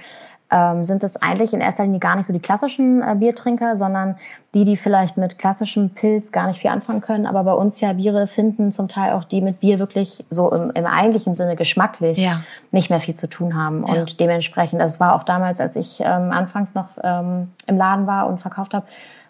[0.49, 4.15] ähm, sind es eigentlich in erster Linie gar nicht so die klassischen äh, Biertrinker, sondern
[4.53, 7.93] die, die vielleicht mit klassischem Pilz gar nicht viel anfangen können, aber bei uns ja
[7.93, 12.17] Biere finden, zum Teil auch die mit Bier wirklich so im, im eigentlichen Sinne geschmacklich
[12.17, 12.41] ja.
[12.71, 13.85] nicht mehr viel zu tun haben.
[13.85, 13.93] Ja.
[13.93, 18.27] Und dementsprechend, das war auch damals, als ich ähm, anfangs noch ähm, im Laden war
[18.27, 18.85] und verkauft habe,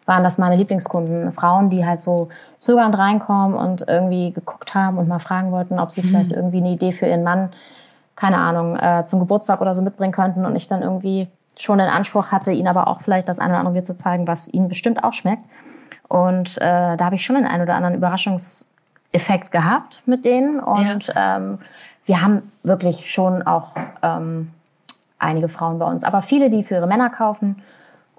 [0.05, 1.33] waren das meine Lieblingskunden.
[1.33, 5.91] Frauen, die halt so zögernd reinkommen und irgendwie geguckt haben und mal fragen wollten, ob
[5.91, 6.07] sie mhm.
[6.07, 7.49] vielleicht irgendwie eine Idee für ihren Mann,
[8.17, 10.45] keine Ahnung, äh, zum Geburtstag oder so mitbringen könnten.
[10.45, 13.59] Und ich dann irgendwie schon den Anspruch hatte, ihnen aber auch vielleicht das eine oder
[13.59, 15.43] andere Bier zu zeigen, was ihnen bestimmt auch schmeckt.
[16.09, 20.59] Und äh, da habe ich schon den einen oder anderen Überraschungseffekt gehabt mit denen.
[20.59, 21.37] Und ja.
[21.37, 21.59] ähm,
[22.05, 24.51] wir haben wirklich schon auch ähm,
[25.19, 27.61] einige Frauen bei uns, aber viele, die für ihre Männer kaufen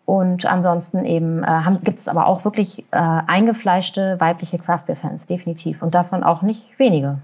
[0.08, 5.26] und ansonsten eben äh, gibt es aber auch wirklich äh, eingefleischte weibliche Craft Beer Fans,
[5.26, 5.82] definitiv.
[5.82, 7.18] Und davon auch nicht wenige.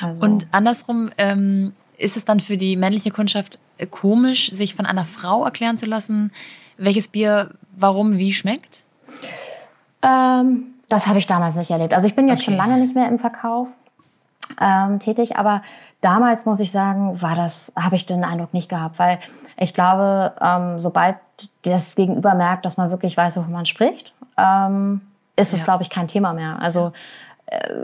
[0.00, 0.22] Also.
[0.22, 5.04] Und andersrum, ähm, ist es dann für die männliche Kundschaft äh, komisch, sich von einer
[5.04, 6.32] Frau erklären zu lassen,
[6.76, 8.82] welches Bier warum wie schmeckt?
[10.02, 11.92] Ähm, das habe ich damals nicht erlebt.
[11.92, 12.50] Also ich bin jetzt okay.
[12.50, 13.68] schon lange nicht mehr im Verkauf
[14.60, 15.62] ähm, tätig, aber
[16.00, 19.18] damals muss ich sagen, war das, habe ich den Eindruck nicht gehabt, weil
[19.56, 21.16] ich glaube, ähm, sobald
[21.62, 25.02] das Gegenüber merkt, dass man wirklich weiß, wovon man spricht, ähm,
[25.36, 25.64] ist es, ja.
[25.64, 26.60] glaube ich, kein Thema mehr.
[26.60, 26.92] Also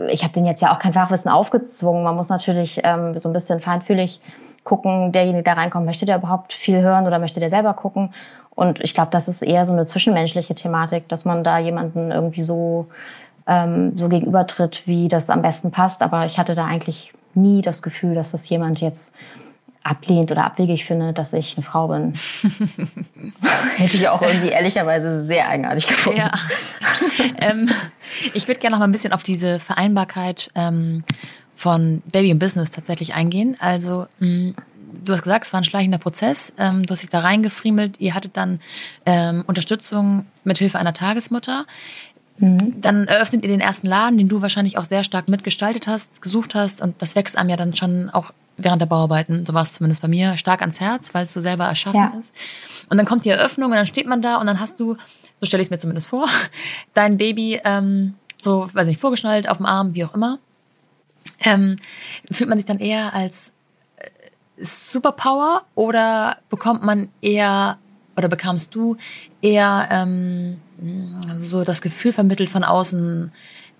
[0.09, 2.03] ich habe den jetzt ja auch kein Fachwissen aufgezwungen.
[2.03, 4.21] Man muss natürlich ähm, so ein bisschen feinfühlig
[4.63, 8.13] gucken, derjenige, der reinkommt, möchte der überhaupt viel hören oder möchte der selber gucken?
[8.51, 12.41] Und ich glaube, das ist eher so eine zwischenmenschliche Thematik, dass man da jemanden irgendwie
[12.41, 12.87] so,
[13.45, 16.01] ähm, so gegenübertritt, wie das am besten passt.
[16.01, 19.13] Aber ich hatte da eigentlich nie das Gefühl, dass das jemand jetzt
[19.87, 22.13] ablehnt oder abwegig findet, dass ich eine Frau bin.
[23.77, 26.19] Hätte ich auch irgendwie ehrlicherweise sehr eigenartig gefunden.
[26.19, 26.31] Ja.
[27.39, 27.69] ähm,
[28.33, 31.03] ich würde gerne noch mal ein bisschen auf diese Vereinbarkeit ähm,
[31.55, 33.55] von Baby und Business tatsächlich eingehen.
[33.59, 34.53] Also mh, mm,
[35.05, 36.53] du hast gesagt, es war ein schleichender Prozess.
[36.57, 37.99] Ähm, du hast dich da reingefriemelt.
[37.99, 38.59] Ihr hattet dann
[39.05, 41.65] ähm, Unterstützung mit Hilfe einer Tagesmutter.
[42.39, 42.81] Mhm.
[42.81, 46.55] Dann eröffnet ihr den ersten Laden, den du wahrscheinlich auch sehr stark mitgestaltet hast, gesucht
[46.55, 46.81] hast.
[46.81, 50.01] Und das wächst einem ja dann schon auch während der Bauarbeiten, so war es zumindest
[50.01, 52.19] bei mir, stark ans Herz, weil es so selber erschaffen ja.
[52.19, 52.35] ist.
[52.89, 54.97] Und dann kommt die Eröffnung und dann steht man da und dann hast du,
[55.39, 56.27] so stelle ich es mir zumindest vor,
[56.93, 60.39] dein Baby ähm, so, weiß nicht, vorgeschnallt auf dem Arm, wie auch immer.
[61.39, 61.77] Ähm,
[62.31, 63.51] fühlt man sich dann eher als
[63.97, 64.09] äh,
[64.63, 67.77] Superpower oder bekommt man eher
[68.15, 68.97] oder bekamst du
[69.41, 70.59] eher ähm,
[71.37, 73.31] so das Gefühl vermittelt von außen,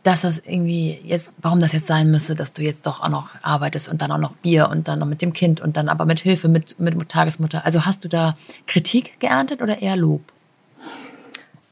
[0.04, 3.30] dass das irgendwie jetzt, warum das jetzt sein müsste, dass du jetzt doch auch noch
[3.42, 6.06] arbeitest und dann auch noch Bier und dann noch mit dem Kind und dann aber
[6.06, 7.66] mit Hilfe mit, mit Tagesmutter.
[7.66, 8.36] Also hast du da
[8.68, 10.22] Kritik geerntet oder eher Lob?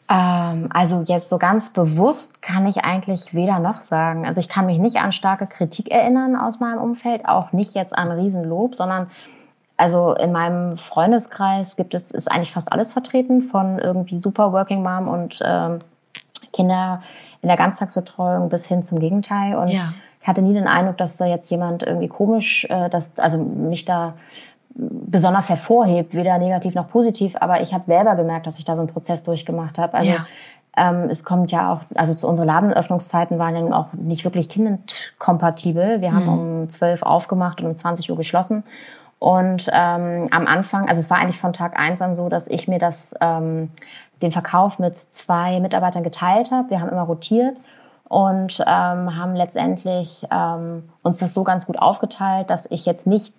[0.09, 4.25] Ähm, also jetzt so ganz bewusst kann ich eigentlich weder noch sagen.
[4.25, 7.97] Also ich kann mich nicht an starke Kritik erinnern aus meinem Umfeld, auch nicht jetzt
[7.97, 9.09] an Riesenlob, sondern
[9.77, 14.83] also in meinem Freundeskreis gibt es, ist eigentlich fast alles vertreten, von irgendwie super Working
[14.83, 15.79] Mom und ähm,
[16.53, 17.01] Kinder
[17.45, 19.55] in der Ganztagsbetreuung bis hin zum Gegenteil.
[19.55, 19.93] Und ja.
[20.19, 23.85] ich hatte nie den Eindruck, dass da jetzt jemand irgendwie komisch, äh, dass, also mich
[23.85, 24.15] da
[24.73, 28.81] besonders hervorhebt, weder negativ noch positiv, aber ich habe selber gemerkt, dass ich da so
[28.81, 29.93] einen Prozess durchgemacht habe.
[29.93, 30.25] Also ja.
[30.75, 36.01] ähm, es kommt ja auch, also zu unsere Ladenöffnungszeiten waren ja auch nicht wirklich kindkompatibel.
[36.01, 36.61] Wir haben mhm.
[36.63, 38.63] um 12 aufgemacht und um 20 Uhr geschlossen.
[39.19, 42.67] Und ähm, am Anfang, also es war eigentlich von Tag eins an so, dass ich
[42.67, 43.69] mir das ähm,
[44.25, 46.69] den Verkauf mit zwei Mitarbeitern geteilt habe.
[46.69, 47.57] Wir haben immer rotiert
[48.07, 53.33] und ähm, haben letztendlich ähm, uns das so ganz gut aufgeteilt, dass ich jetzt nicht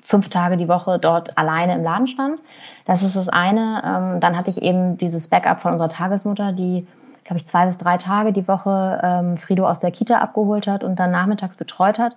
[0.00, 2.40] fünf Tage die Woche dort alleine im Laden stand.
[2.86, 3.82] Das ist das eine.
[3.84, 6.86] Ähm, dann hatte ich eben dieses Backup von unserer Tagesmutter, die,
[7.24, 10.84] glaube ich, zwei bis drei Tage die Woche ähm, Frido aus der Kita abgeholt hat
[10.84, 12.16] und dann nachmittags betreut hat.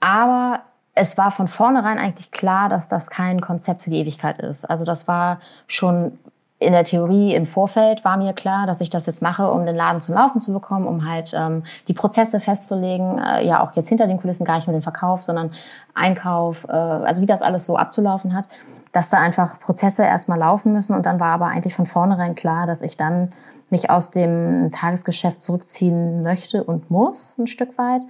[0.00, 0.60] Aber
[0.94, 4.64] es war von vornherein eigentlich klar, dass das kein Konzept für die Ewigkeit ist.
[4.64, 6.18] Also das war schon
[6.58, 9.76] in der Theorie im Vorfeld war mir klar, dass ich das jetzt mache, um den
[9.76, 13.90] Laden zum Laufen zu bekommen, um halt ähm, die Prozesse festzulegen, äh, ja auch jetzt
[13.90, 15.50] hinter den Kulissen gar nicht nur den Verkauf, sondern
[15.94, 18.46] Einkauf, äh, also wie das alles so abzulaufen hat,
[18.92, 22.66] dass da einfach Prozesse erstmal laufen müssen und dann war aber eigentlich von vornherein klar,
[22.66, 23.32] dass ich dann
[23.68, 28.00] mich aus dem Tagesgeschäft zurückziehen möchte und muss ein Stück weit.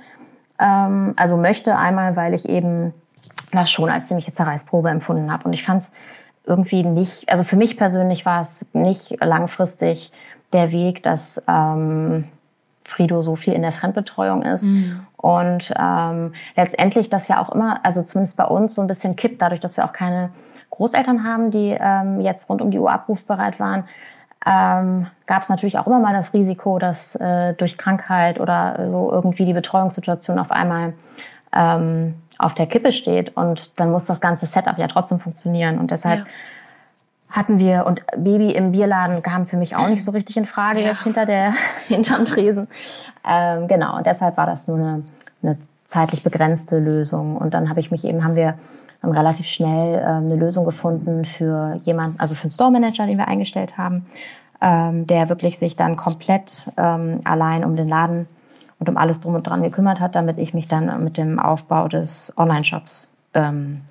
[0.60, 2.94] Ähm, also möchte einmal, weil ich eben
[3.50, 5.92] das schon als ziemliche Zerreißprobe empfunden habe und ich fand es
[6.46, 10.12] irgendwie nicht, also für mich persönlich war es nicht langfristig
[10.52, 12.24] der Weg, dass ähm,
[12.84, 14.64] Frido so viel in der Fremdbetreuung ist.
[14.64, 15.00] Mhm.
[15.16, 19.42] Und ähm, letztendlich das ja auch immer, also zumindest bei uns so ein bisschen kippt,
[19.42, 20.30] dadurch, dass wir auch keine
[20.70, 23.84] Großeltern haben, die ähm, jetzt rund um die Uhr abrufbereit waren,
[24.46, 29.10] ähm, gab es natürlich auch immer mal das Risiko, dass äh, durch Krankheit oder so
[29.10, 30.92] irgendwie die Betreuungssituation auf einmal
[31.56, 35.90] ähm, auf der Kippe steht und dann muss das ganze Setup ja trotzdem funktionieren und
[35.90, 36.26] deshalb ja.
[37.30, 40.82] hatten wir und Baby im Bierladen kam für mich auch nicht so richtig in Frage
[40.82, 41.02] ja.
[41.02, 41.54] hinter der
[41.88, 42.68] hinterm Tresen
[43.26, 45.02] ähm, genau und deshalb war das nur eine,
[45.42, 48.58] eine zeitlich begrenzte Lösung und dann habe ich mich eben haben wir
[49.00, 53.16] dann relativ schnell ähm, eine Lösung gefunden für jemanden also für einen Store Manager den
[53.16, 54.06] wir eingestellt haben
[54.60, 58.26] ähm, der wirklich sich dann komplett ähm, allein um den Laden
[58.78, 61.88] und um alles drum und dran gekümmert hat, damit ich mich dann mit dem Aufbau
[61.88, 63.82] des Online-Shops ähm,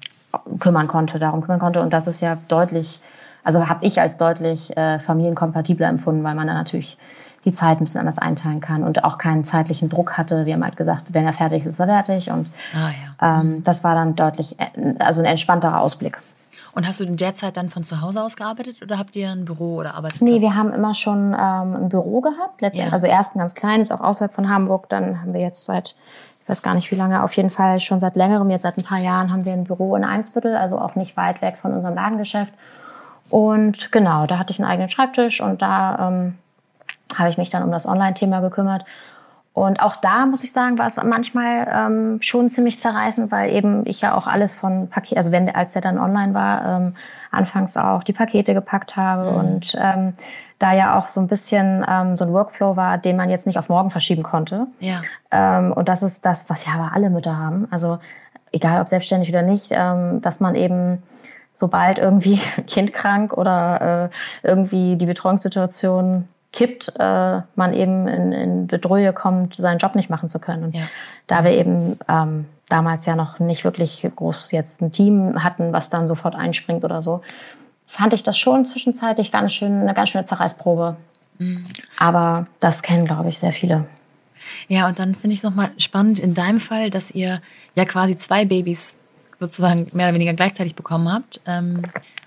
[0.59, 1.81] kümmern konnte, darum kümmern konnte.
[1.81, 2.99] Und das ist ja deutlich,
[3.43, 6.97] also habe ich als deutlich äh, familienkompatibler empfunden, weil man dann natürlich
[7.45, 10.45] die Zeit ein bisschen anders einteilen kann und auch keinen zeitlichen Druck hatte.
[10.45, 12.31] Wir haben halt gesagt, wenn er fertig ist, ist er fertig.
[12.31, 12.89] Und ah,
[13.21, 13.39] ja.
[13.41, 16.17] ähm, das war dann deutlich, äh, also ein entspannterer Ausblick.
[16.75, 19.31] Und hast du in der Zeit dann von zu Hause aus gearbeitet oder habt ihr
[19.31, 20.29] ein Büro oder Arbeitsplatz?
[20.29, 22.61] Nee, wir haben immer schon ähm, ein Büro gehabt.
[22.61, 22.91] Letztendlich, ja.
[22.91, 24.89] Also erst ein ganz kleines, auch außerhalb von Hamburg.
[24.89, 25.95] Dann haben wir jetzt seit,
[26.43, 28.83] ich weiß gar nicht wie lange, auf jeden Fall schon seit längerem, jetzt seit ein
[28.83, 31.95] paar Jahren, haben wir ein Büro in Eimsbüttel, also auch nicht weit weg von unserem
[31.95, 32.53] Ladengeschäft.
[33.29, 36.37] Und genau, da hatte ich einen eigenen Schreibtisch und da ähm,
[37.17, 38.83] habe ich mich dann um das Online-Thema gekümmert.
[39.55, 43.85] Und auch da muss ich sagen, war es manchmal ähm, schon ziemlich zerreißend, weil eben
[43.85, 46.95] ich ja auch alles von Paket, also wenn als der dann online war, ähm,
[47.31, 49.37] anfangs auch die Pakete gepackt habe mhm.
[49.37, 50.13] und ähm,
[50.59, 53.57] da ja auch so ein bisschen ähm, so ein Workflow war, den man jetzt nicht
[53.57, 54.67] auf morgen verschieben konnte.
[54.81, 55.01] Ja.
[55.31, 57.69] Ähm, und das ist das, was ja aber alle Mütter haben.
[57.71, 57.99] Also
[58.51, 61.01] egal ob selbstständig oder nicht, ähm, dass man eben
[61.53, 68.67] sobald irgendwie Kind krank oder äh, irgendwie die Betreuungssituation kippt, äh, man eben in, in
[68.67, 70.63] Bedrohung kommt, seinen Job nicht machen zu können.
[70.63, 70.87] Und ja.
[71.27, 75.89] da wir eben ähm, damals ja noch nicht wirklich groß jetzt ein Team hatten, was
[75.89, 77.21] dann sofort einspringt oder so,
[77.87, 80.95] fand ich das schon zwischenzeitlich ganz schön, eine ganz schöne Zerreißprobe.
[81.37, 81.65] Mhm.
[81.99, 83.85] Aber das kennen, glaube ich, sehr viele.
[84.67, 87.41] Ja, und dann finde ich es nochmal spannend in deinem Fall, dass ihr
[87.75, 88.97] ja quasi zwei Babys
[89.39, 91.41] sozusagen mehr oder weniger gleichzeitig bekommen habt.
[91.45, 91.83] Ähm,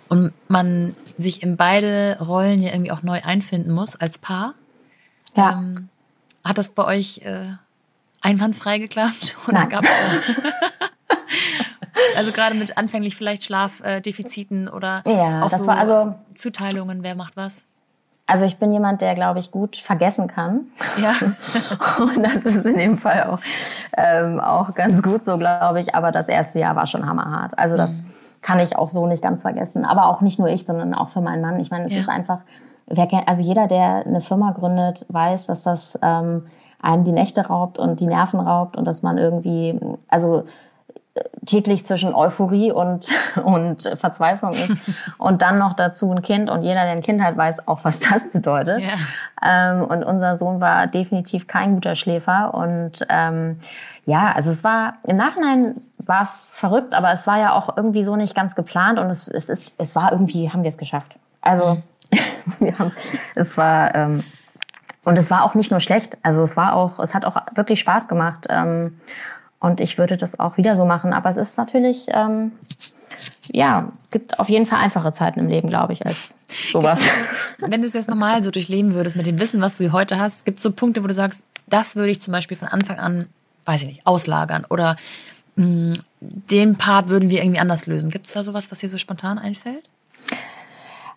[0.08, 4.54] und man sich in beide Rollen ja irgendwie auch neu einfinden muss als Paar.
[5.34, 5.52] Ja.
[5.52, 5.88] Ähm,
[6.44, 7.52] hat das bei euch äh,
[8.20, 9.36] einwandfrei geklappt?
[9.48, 11.16] Oder gab es da?
[12.16, 17.14] also gerade mit anfänglich vielleicht Schlafdefiziten oder ja, auch das so war also, Zuteilungen, wer
[17.14, 17.66] macht was?
[18.26, 20.66] Also ich bin jemand, der, glaube ich, gut vergessen kann.
[21.00, 21.14] Ja.
[21.98, 23.40] Und das ist in dem Fall auch,
[23.96, 25.94] ähm, auch ganz gut so, glaube ich.
[25.94, 27.58] Aber das erste Jahr war schon hammerhart.
[27.58, 29.84] Also das mhm kann ich auch so nicht ganz vergessen.
[29.84, 31.60] Aber auch nicht nur ich, sondern auch für meinen Mann.
[31.60, 32.00] Ich meine, es ja.
[32.00, 32.40] ist einfach,
[32.86, 36.46] wer, also jeder, der eine Firma gründet, weiß, dass das ähm,
[36.80, 40.44] einem die Nächte raubt und die Nerven raubt und dass man irgendwie, also
[41.46, 43.08] täglich zwischen Euphorie und,
[43.42, 44.76] und Verzweiflung ist.
[45.18, 46.50] und dann noch dazu ein Kind.
[46.50, 48.80] Und jeder, der ein Kind hat, weiß auch, was das bedeutet.
[48.80, 48.98] Yeah.
[49.42, 52.54] Ähm, und unser Sohn war definitiv kein guter Schläfer.
[52.54, 53.58] Und ähm,
[54.06, 55.74] ja, also es war im Nachhinein
[56.06, 59.28] war es verrückt, aber es war ja auch irgendwie so nicht ganz geplant und es,
[59.28, 61.16] es ist, es war irgendwie, haben wir es geschafft.
[61.42, 61.82] Also mhm.
[62.58, 62.92] wir haben,
[63.34, 64.24] es war ähm,
[65.08, 66.18] und es war auch nicht nur schlecht.
[66.22, 68.46] Also es war auch, es hat auch wirklich Spaß gemacht.
[68.50, 69.00] Ähm,
[69.60, 71.12] und ich würde das auch wieder so machen.
[71.12, 72.52] Aber es ist natürlich, ähm,
[73.52, 76.38] ja, gibt auf jeden Fall einfache Zeiten im Leben, glaube ich, als
[76.72, 77.08] sowas.
[77.58, 80.44] Wenn du es jetzt normal so durchleben würdest mit dem Wissen, was du heute hast,
[80.44, 83.28] gibt es so Punkte, wo du sagst, das würde ich zum Beispiel von Anfang an,
[83.64, 84.96] weiß ich nicht, auslagern oder
[85.56, 88.10] mh, mm, den Part würden wir irgendwie anders lösen.
[88.10, 89.88] Gibt es da sowas, was dir so spontan einfällt?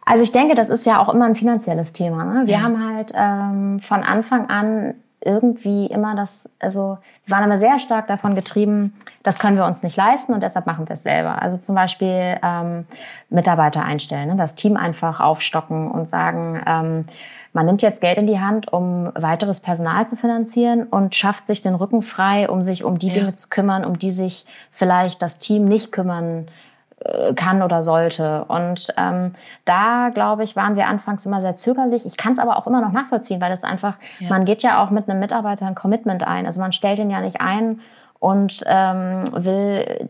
[0.05, 2.23] Also ich denke, das ist ja auch immer ein finanzielles Thema.
[2.23, 2.47] Ne?
[2.47, 2.61] Wir ja.
[2.61, 8.07] haben halt ähm, von Anfang an irgendwie immer das, also wir waren immer sehr stark
[8.07, 11.41] davon getrieben, das können wir uns nicht leisten und deshalb machen wir es selber.
[11.41, 12.85] Also zum Beispiel ähm,
[13.29, 14.35] Mitarbeiter einstellen, ne?
[14.35, 17.05] das Team einfach aufstocken und sagen, ähm,
[17.53, 21.61] man nimmt jetzt Geld in die Hand, um weiteres Personal zu finanzieren und schafft sich
[21.61, 23.13] den Rücken frei, um sich um die ja.
[23.15, 26.47] Dinge zu kümmern, um die sich vielleicht das Team nicht kümmern
[27.35, 28.45] kann oder sollte.
[28.45, 29.33] Und ähm,
[29.65, 32.05] da, glaube ich, waren wir anfangs immer sehr zögerlich.
[32.05, 34.29] Ich kann es aber auch immer noch nachvollziehen, weil es einfach, ja.
[34.29, 36.45] man geht ja auch mit einem Mitarbeiter ein Commitment ein.
[36.45, 37.79] Also man stellt ihn ja nicht ein
[38.19, 40.09] und ähm, will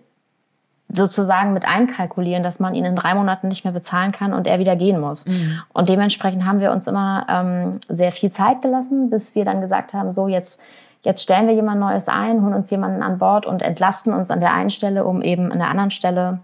[0.94, 4.60] sozusagen mit einkalkulieren, dass man ihn in drei Monaten nicht mehr bezahlen kann und er
[4.60, 5.26] wieder gehen muss.
[5.26, 5.62] Mhm.
[5.72, 9.94] Und dementsprechend haben wir uns immer ähm, sehr viel Zeit gelassen, bis wir dann gesagt
[9.94, 10.62] haben, so jetzt
[11.04, 14.40] jetzt stellen wir jemand Neues ein, holen uns jemanden an Bord und entlasten uns an
[14.40, 16.40] der einen Stelle, um eben an der anderen Stelle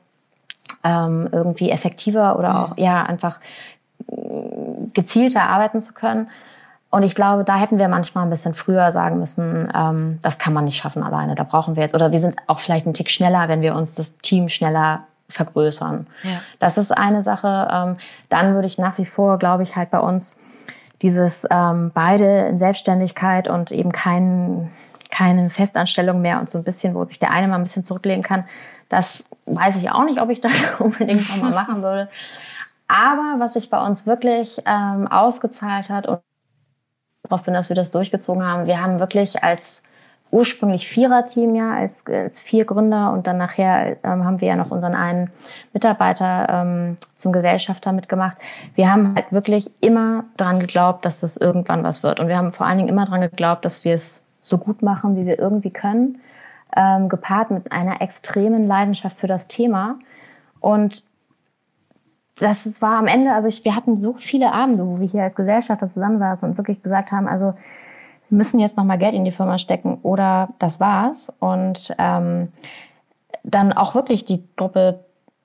[0.84, 3.40] ähm, irgendwie effektiver oder auch ja einfach
[4.10, 4.14] äh,
[4.94, 6.30] gezielter arbeiten zu können.
[6.90, 10.54] Und ich glaube, da hätten wir manchmal ein bisschen früher sagen müssen, ähm, das kann
[10.54, 11.36] man nicht schaffen alleine.
[11.36, 13.94] Da brauchen wir jetzt, oder wir sind auch vielleicht einen Tick schneller, wenn wir uns
[13.96, 16.08] das Team schneller vergrößern.
[16.24, 16.42] Ja.
[16.60, 17.68] Das ist eine Sache.
[17.72, 17.98] Ähm,
[18.30, 20.40] dann würde ich nach wie vor, glaube ich, halt bei uns
[21.02, 24.72] dieses ähm, beide in Selbstständigkeit und eben kein,
[25.10, 28.24] keine Festanstellung mehr und so ein bisschen, wo sich der eine mal ein bisschen zurücklegen
[28.24, 28.46] kann,
[28.90, 32.10] das weiß ich auch nicht, ob ich das unbedingt nochmal machen würde.
[32.88, 36.22] Aber was sich bei uns wirklich ähm, ausgezahlt hat und
[37.24, 39.84] darauf bin, dass wir das durchgezogen haben, wir haben wirklich als
[40.32, 44.72] ursprünglich Viererteam ja, als, als vier Gründer und dann nachher ähm, haben wir ja noch
[44.72, 45.32] unseren einen
[45.74, 48.38] Mitarbeiter ähm, zum Gesellschafter mitgemacht.
[48.76, 52.20] Wir haben halt wirklich immer dran geglaubt, dass das irgendwann was wird.
[52.20, 55.16] Und wir haben vor allen Dingen immer dran geglaubt, dass wir es so gut machen,
[55.16, 56.22] wie wir irgendwie können,
[56.76, 59.96] ähm, gepaart mit einer extremen Leidenschaft für das Thema.
[60.60, 61.04] Und
[62.40, 65.36] das war am Ende, also ich, wir hatten so viele Abende, wo wir hier als
[65.36, 67.54] Gesellschafter zusammensaßen und wirklich gesagt haben, also
[68.30, 71.34] wir müssen jetzt nochmal Geld in die Firma stecken oder das war's.
[71.40, 72.50] Und ähm,
[73.44, 75.00] dann auch wirklich die Gruppe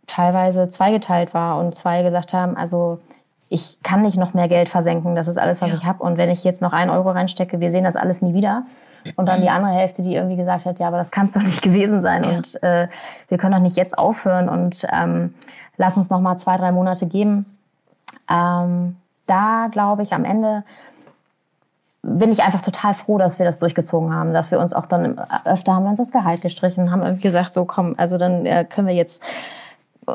[0.07, 2.99] teilweise zweigeteilt war und zwei gesagt haben, also
[3.49, 5.77] ich kann nicht noch mehr Geld versenken, das ist alles, was ja.
[5.77, 6.03] ich habe.
[6.03, 8.65] Und wenn ich jetzt noch einen Euro reinstecke, wir sehen das alles nie wieder.
[9.17, 11.43] Und dann die andere Hälfte, die irgendwie gesagt hat, ja, aber das kann es doch
[11.43, 12.25] nicht gewesen sein.
[12.25, 12.31] Ja.
[12.31, 12.89] Und äh,
[13.29, 15.35] wir können doch nicht jetzt aufhören und ähm,
[15.77, 17.45] lass uns noch mal zwei, drei Monate geben.
[18.31, 20.65] Ähm, da glaube ich am Ende
[22.03, 25.21] bin ich einfach total froh, dass wir das durchgezogen haben, dass wir uns auch dann
[25.45, 28.65] öfter haben wir uns das Gehalt gestrichen, haben irgendwie gesagt, so komm, also dann äh,
[28.65, 29.25] können wir jetzt,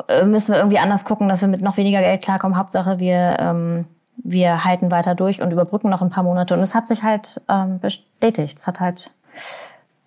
[0.09, 2.57] äh, müssen wir irgendwie anders gucken, dass wir mit noch weniger Geld klarkommen.
[2.57, 3.85] Hauptsache, wir, ähm,
[4.17, 6.53] wir halten weiter durch und überbrücken noch ein paar Monate.
[6.53, 8.57] Und es hat sich halt ähm, bestätigt.
[8.57, 9.11] Es hat halt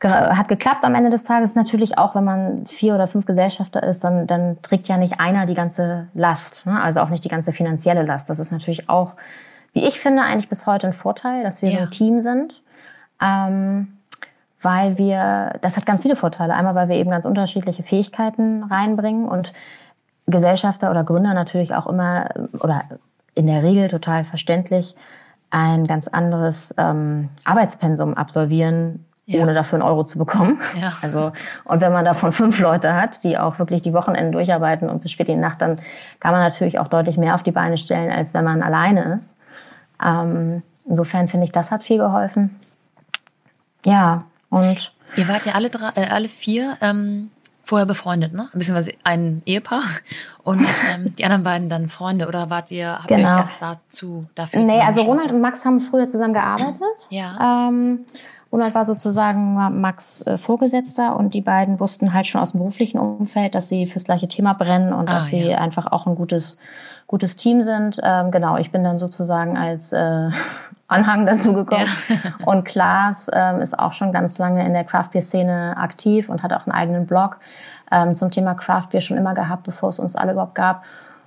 [0.02, 1.54] hat geklappt am Ende des Tages.
[1.54, 5.44] Natürlich auch, wenn man vier oder fünf Gesellschafter ist, dann, dann trägt ja nicht einer
[5.44, 6.80] die ganze Last, ne?
[6.80, 8.30] also auch nicht die ganze finanzielle Last.
[8.30, 9.12] Das ist natürlich auch
[9.72, 11.78] wie ich finde, eigentlich bis heute ein Vorteil, dass wir ja.
[11.78, 12.62] so ein Team sind.
[13.20, 13.96] Ähm,
[14.62, 16.54] weil wir, das hat ganz viele Vorteile.
[16.54, 19.52] Einmal, weil wir eben ganz unterschiedliche Fähigkeiten reinbringen und
[20.26, 22.28] Gesellschafter oder Gründer natürlich auch immer
[22.60, 22.84] oder
[23.40, 24.94] in der Regel total verständlich
[25.48, 29.42] ein ganz anderes ähm, Arbeitspensum absolvieren, ja.
[29.42, 30.60] ohne dafür einen Euro zu bekommen.
[30.78, 30.92] Ja.
[31.02, 31.32] Also,
[31.64, 35.10] und wenn man davon fünf Leute hat, die auch wirklich die Wochenenden durcharbeiten und bis
[35.10, 35.80] spät in die Nacht, dann
[36.20, 39.34] kann man natürlich auch deutlich mehr auf die Beine stellen, als wenn man alleine ist.
[40.04, 42.60] Ähm, insofern finde ich, das hat viel geholfen.
[43.86, 44.92] Ja, und.
[45.16, 47.30] Ihr wart ja alle, drei, äh, alle vier ähm,
[47.70, 48.48] vorher befreundet, ne?
[48.52, 49.84] Beziehungsweise ein Ehepaar
[50.42, 53.20] und ähm, die anderen beiden dann Freunde oder wart ihr, habt genau.
[53.20, 56.82] ihr euch erst dazu dafür Nee, also Ronald und Max haben früher zusammen gearbeitet.
[57.10, 57.68] Ja.
[57.68, 58.00] Ähm,
[58.50, 62.98] Ronald war sozusagen Max äh, Vorgesetzter und die beiden wussten halt schon aus dem beruflichen
[62.98, 65.58] Umfeld, dass sie fürs gleiche Thema brennen und ah, dass sie ja.
[65.58, 66.58] einfach auch ein gutes
[67.06, 68.00] gutes Team sind.
[68.02, 70.30] Ähm, genau, ich bin dann sozusagen als äh,
[70.90, 71.86] Anhang dazu gekommen.
[72.08, 72.16] Ja.
[72.46, 76.42] und Klaas ähm, ist auch schon ganz lange in der Craft Beer Szene aktiv und
[76.42, 77.38] hat auch einen eigenen Blog
[77.90, 80.84] ähm, zum Thema Craft Beer schon immer gehabt, bevor es uns alle überhaupt gab.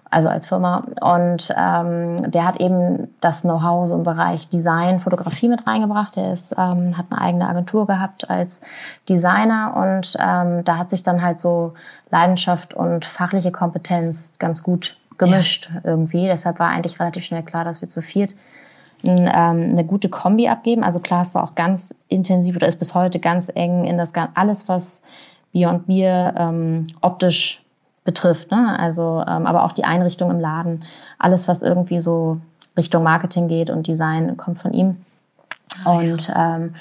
[0.09, 0.83] Also als Firma.
[1.01, 6.15] Und ähm, der hat eben das Know-how so im Bereich Design, Fotografie mit reingebracht.
[6.17, 8.61] Der ist, ähm, hat eine eigene Agentur gehabt als
[9.09, 11.73] Designer und ähm, da hat sich dann halt so
[12.11, 15.81] Leidenschaft und fachliche Kompetenz ganz gut gemischt ja.
[15.83, 16.27] irgendwie.
[16.27, 18.35] Deshalb war eigentlich relativ schnell klar, dass wir zu viert
[19.03, 20.83] ein, ähm, eine gute Kombi abgeben.
[20.83, 24.13] Also klar, es war auch ganz intensiv oder ist bis heute ganz eng in das
[24.35, 25.03] alles, was
[25.53, 27.61] Beyond Beer ähm, optisch
[28.03, 28.51] betrifft.
[28.51, 28.77] Ne?
[28.77, 30.83] Also, ähm, aber auch die Einrichtung im Laden,
[31.19, 32.39] alles, was irgendwie so
[32.75, 34.97] Richtung Marketing geht und Design, kommt von ihm.
[35.85, 36.55] Ah, und ja.
[36.55, 36.75] Ähm,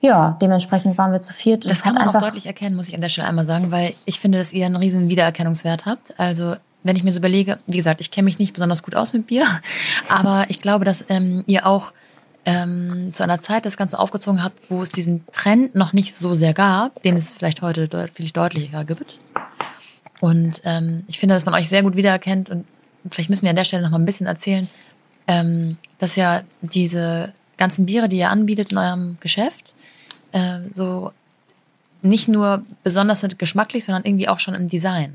[0.00, 1.64] ja, dementsprechend waren wir zu viert.
[1.64, 3.92] Das, das kann man auch deutlich erkennen, muss ich an der Stelle einmal sagen, weil
[4.04, 6.18] ich finde, dass ihr einen riesen Wiedererkennungswert habt.
[6.18, 9.12] Also wenn ich mir so überlege, wie gesagt, ich kenne mich nicht besonders gut aus
[9.12, 9.46] mit Bier,
[10.08, 11.92] aber ich glaube, dass ähm, ihr auch
[12.44, 16.34] ähm, zu einer Zeit das Ganze aufgezogen habt, wo es diesen Trend noch nicht so
[16.34, 19.18] sehr gab, den es vielleicht heute deut viel deutlicher gibt.
[20.20, 22.64] Und ähm, ich finde, dass man euch sehr gut wiedererkennt und
[23.10, 24.68] vielleicht müssen wir an der Stelle noch mal ein bisschen erzählen,
[25.26, 29.72] ähm, dass ja diese ganzen Biere, die ihr anbietet in eurem Geschäft,
[30.32, 31.12] äh, so
[32.02, 35.14] nicht nur besonders sind geschmacklich, sondern irgendwie auch schon im Design.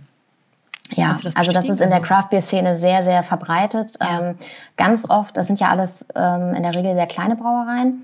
[0.91, 3.97] Ja, das also das ist in der also Craft Beer Szene sehr, sehr verbreitet.
[4.01, 4.29] Ja.
[4.29, 4.35] Ähm,
[4.77, 8.03] ganz oft, das sind ja alles ähm, in der Regel sehr kleine Brauereien,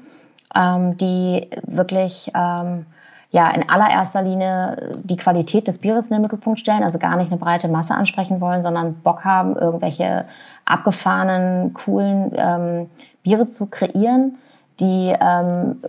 [0.55, 2.85] ähm, die wirklich ähm,
[3.31, 7.31] ja in allererster Linie die Qualität des Bieres in den Mittelpunkt stellen, also gar nicht
[7.31, 10.25] eine breite Masse ansprechen wollen, sondern Bock haben, irgendwelche
[10.65, 12.89] abgefahrenen, coolen ähm,
[13.23, 14.35] Biere zu kreieren,
[14.79, 15.81] die ähm,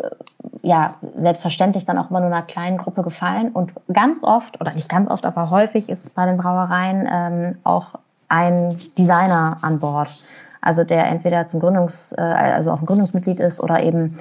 [0.62, 3.52] ja selbstverständlich dann auch immer nur einer kleinen Gruppe gefallen.
[3.52, 7.94] Und ganz oft, oder nicht ganz oft, aber häufig ist bei den Brauereien ähm, auch
[8.28, 10.10] ein Designer an Bord.
[10.60, 14.16] Also der entweder zum Gründungs, äh, also auch ein Gründungsmitglied ist oder eben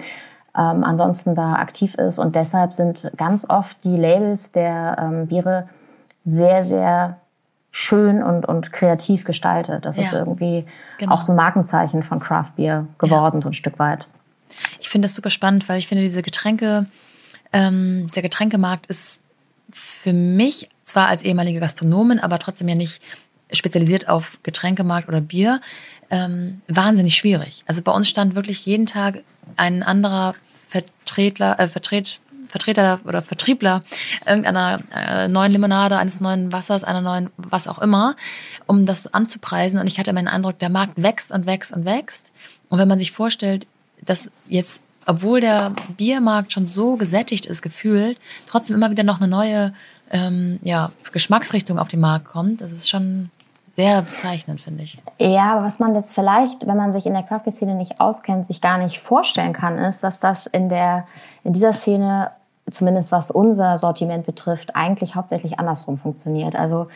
[0.58, 2.20] ähm, ansonsten da aktiv ist.
[2.20, 5.68] Und deshalb sind ganz oft die Labels der ähm, Biere
[6.26, 7.18] sehr, sehr
[7.72, 9.86] schön und, und kreativ gestaltet.
[9.86, 10.66] Das ja, ist irgendwie
[11.00, 11.16] genau.
[11.16, 13.42] auch so ein Markenzeichen von Craft Beer geworden, ja.
[13.42, 14.08] so ein Stück weit.
[14.80, 16.88] Ich finde das super spannend, weil ich finde, diese Getränke,
[17.52, 19.22] ähm, der Getränkemarkt ist
[19.72, 23.02] für mich zwar als ehemalige Gastronomin, aber trotzdem ja nicht
[23.52, 25.62] spezialisiert auf Getränkemarkt oder Bier,
[26.10, 27.64] ähm, wahnsinnig schwierig.
[27.68, 29.24] Also bei uns stand wirklich jeden Tag
[29.58, 30.36] ein anderer
[30.70, 33.84] Vertretler, äh, Vertret, Vertreter oder Vertriebler
[34.28, 38.16] irgendeiner äh, neuen Limonade, eines neuen Wassers, einer neuen was auch immer,
[38.68, 39.80] um das anzupreisen.
[39.80, 42.32] Und ich hatte meinen Eindruck, der Markt wächst und wächst und wächst.
[42.70, 43.66] Und wenn man sich vorstellt,
[44.06, 49.28] dass jetzt, obwohl der Biermarkt schon so gesättigt ist, gefühlt, trotzdem immer wieder noch eine
[49.28, 49.74] neue
[50.12, 53.30] ähm, ja, Geschmacksrichtung auf den Markt kommt, das ist schon
[53.68, 55.02] sehr bezeichnend, finde ich.
[55.18, 58.62] Ja, aber was man jetzt vielleicht, wenn man sich in der Craft-Szene nicht auskennt, sich
[58.62, 61.08] gar nicht vorstellen kann, ist, dass das in, der,
[61.44, 62.30] in dieser Szene,
[62.70, 66.56] zumindest was unser Sortiment betrifft, eigentlich hauptsächlich andersrum funktioniert.
[66.56, 66.88] Also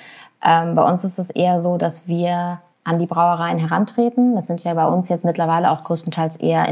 [0.44, 4.36] ähm, bei uns ist es eher so, dass wir an die Brauereien herantreten.
[4.36, 6.68] Das sind ja bei uns jetzt mittlerweile auch größtenteils eher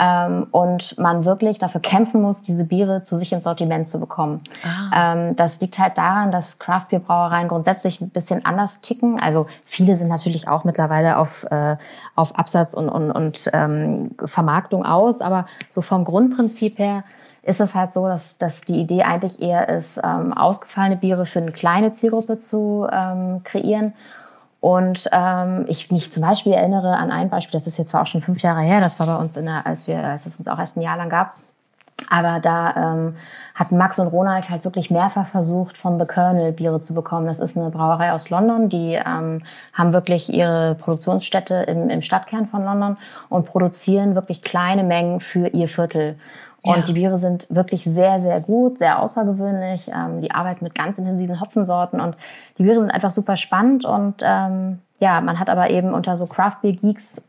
[0.00, 4.40] ähm, und man wirklich dafür kämpfen muss, diese Biere zu sich ins Sortiment zu bekommen.
[4.64, 5.12] Ah.
[5.12, 9.20] Ähm, das liegt halt daran, dass Craft-Bier-Brauereien grundsätzlich ein bisschen anders ticken.
[9.20, 11.76] Also viele sind natürlich auch mittlerweile auf, äh,
[12.16, 17.04] auf Absatz und, und, und ähm, Vermarktung aus, aber so vom Grundprinzip her
[17.42, 21.40] ist es halt so, dass, dass die Idee eigentlich eher ist, ähm, ausgefallene Biere für
[21.40, 23.92] eine kleine Zielgruppe zu ähm, kreieren
[24.60, 28.06] und ähm, ich mich zum Beispiel erinnere an ein Beispiel, das ist jetzt zwar auch
[28.06, 30.48] schon fünf Jahre her, das war bei uns in der, als wir, als es uns
[30.48, 31.32] auch erst ein Jahr lang gab.
[32.08, 33.16] Aber da ähm,
[33.54, 37.26] hatten Max und Ronald halt wirklich mehrfach versucht, von The Colonel Biere zu bekommen.
[37.26, 38.70] Das ist eine Brauerei aus London.
[38.70, 39.42] Die ähm,
[39.74, 42.96] haben wirklich ihre Produktionsstätte im, im Stadtkern von London
[43.28, 46.16] und produzieren wirklich kleine Mengen für ihr Viertel.
[46.62, 46.82] Und ja.
[46.82, 49.88] die Biere sind wirklich sehr, sehr gut, sehr außergewöhnlich.
[49.88, 52.16] Ähm, die arbeiten mit ganz intensiven Hopfensorten und
[52.58, 53.84] die Biere sind einfach super spannend.
[53.84, 57.22] Und ähm, ja, man hat aber eben unter so Craft Beer Geeks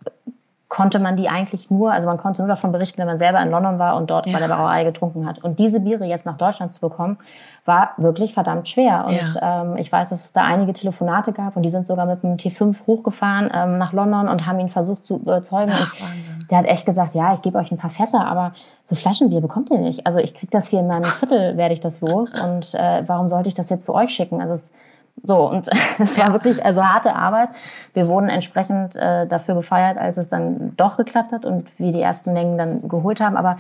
[0.72, 3.52] konnte man die eigentlich nur, also man konnte nur davon berichten, wenn man selber in
[3.52, 4.32] London war und dort ja.
[4.32, 5.44] bei der Brauerei getrunken hat.
[5.44, 7.18] Und diese Biere jetzt nach Deutschland zu bekommen,
[7.66, 9.04] war wirklich verdammt schwer.
[9.06, 9.64] Und ja.
[9.64, 12.38] ähm, ich weiß, dass es da einige Telefonate gab und die sind sogar mit einem
[12.38, 15.74] T5 hochgefahren ähm, nach London und haben ihn versucht zu überzeugen.
[15.76, 15.94] Ach,
[16.50, 18.54] der hat echt gesagt, ja, ich gebe euch ein paar Fässer, aber
[18.86, 20.08] so Flaschenbier bekommt ihr nicht.
[20.08, 22.34] Also ich krieg das hier in meinem Viertel, werde ich das los.
[22.34, 24.40] Und äh, warum sollte ich das jetzt zu euch schicken?
[24.40, 24.72] Also es,
[25.24, 27.50] so, und es war wirklich also harte Arbeit.
[27.94, 32.02] Wir wurden entsprechend äh, dafür gefeiert, als es dann doch geklappt hat und wir die
[32.02, 33.38] ersten Mengen dann geholt haben.
[33.38, 33.58] Aber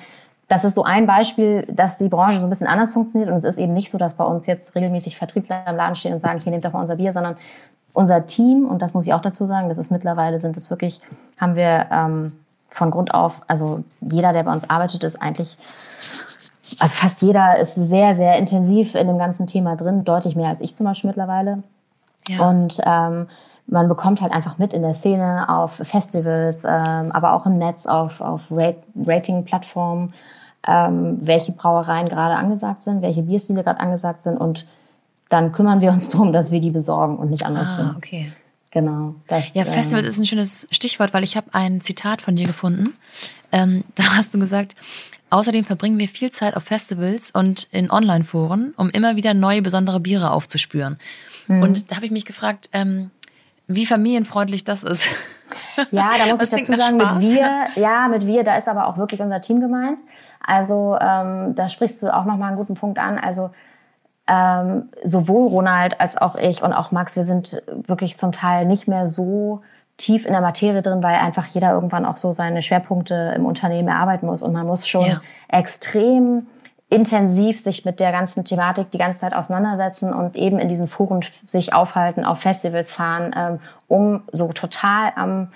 [0.47, 3.31] das ist so ein Beispiel, dass die Branche so ein bisschen anders funktioniert.
[3.31, 6.13] Und es ist eben nicht so, dass bei uns jetzt regelmäßig Vertriebler im Laden stehen
[6.13, 7.37] und sagen, hier nehmt doch mal unser Bier, sondern
[7.93, 11.01] unser Team, und das muss ich auch dazu sagen, das ist mittlerweile, sind es wirklich,
[11.37, 12.33] haben wir ähm,
[12.69, 15.57] von Grund auf, also jeder, der bei uns arbeitet, ist eigentlich
[16.79, 20.61] also fast jeder ist sehr, sehr intensiv in dem ganzen Thema drin, deutlich mehr als
[20.61, 21.63] ich zum Beispiel mittlerweile.
[22.27, 22.47] Ja.
[22.47, 23.27] Und ähm,
[23.67, 27.85] man bekommt halt einfach mit in der Szene auf Festivals, ähm, aber auch im Netz,
[27.85, 30.13] auf, auf Rating-Plattformen,
[30.67, 34.65] ähm, welche Brauereien gerade angesagt sind, welche Bierstile gerade angesagt sind und
[35.29, 37.91] dann kümmern wir uns darum, dass wir die besorgen und nicht andersrum.
[37.91, 38.31] Ah, okay.
[38.71, 39.15] Genau.
[39.27, 42.45] Das, ja, Festival ähm, ist ein schönes Stichwort, weil ich habe ein Zitat von dir
[42.45, 42.93] gefunden.
[43.51, 44.75] Ähm, da hast du gesagt,
[45.31, 50.01] Außerdem verbringen wir viel Zeit auf Festivals und in Online-Foren, um immer wieder neue besondere
[50.01, 50.99] Biere aufzuspüren.
[51.47, 51.63] Mhm.
[51.63, 53.11] Und da habe ich mich gefragt, ähm,
[53.65, 55.07] wie familienfreundlich das ist.
[55.91, 58.97] Ja, da muss ich dazu sagen, mit wir, ja, mit wir, da ist aber auch
[58.97, 59.97] wirklich unser Team gemeint.
[60.41, 63.19] Also ähm, da sprichst du auch nochmal einen guten Punkt an.
[63.19, 63.49] Also
[64.27, 68.87] ähm, sowohl Ronald als auch ich und auch Max, wir sind wirklich zum Teil nicht
[68.87, 69.61] mehr so
[70.01, 73.87] tief in der Materie drin, weil einfach jeder irgendwann auch so seine Schwerpunkte im Unternehmen
[73.87, 74.41] erarbeiten muss.
[74.43, 75.21] Und man muss schon ja.
[75.47, 76.47] extrem
[76.89, 81.23] intensiv sich mit der ganzen Thematik die ganze Zeit auseinandersetzen und eben in diesen Foren
[81.45, 85.51] sich aufhalten, auf Festivals fahren, ähm, um so total am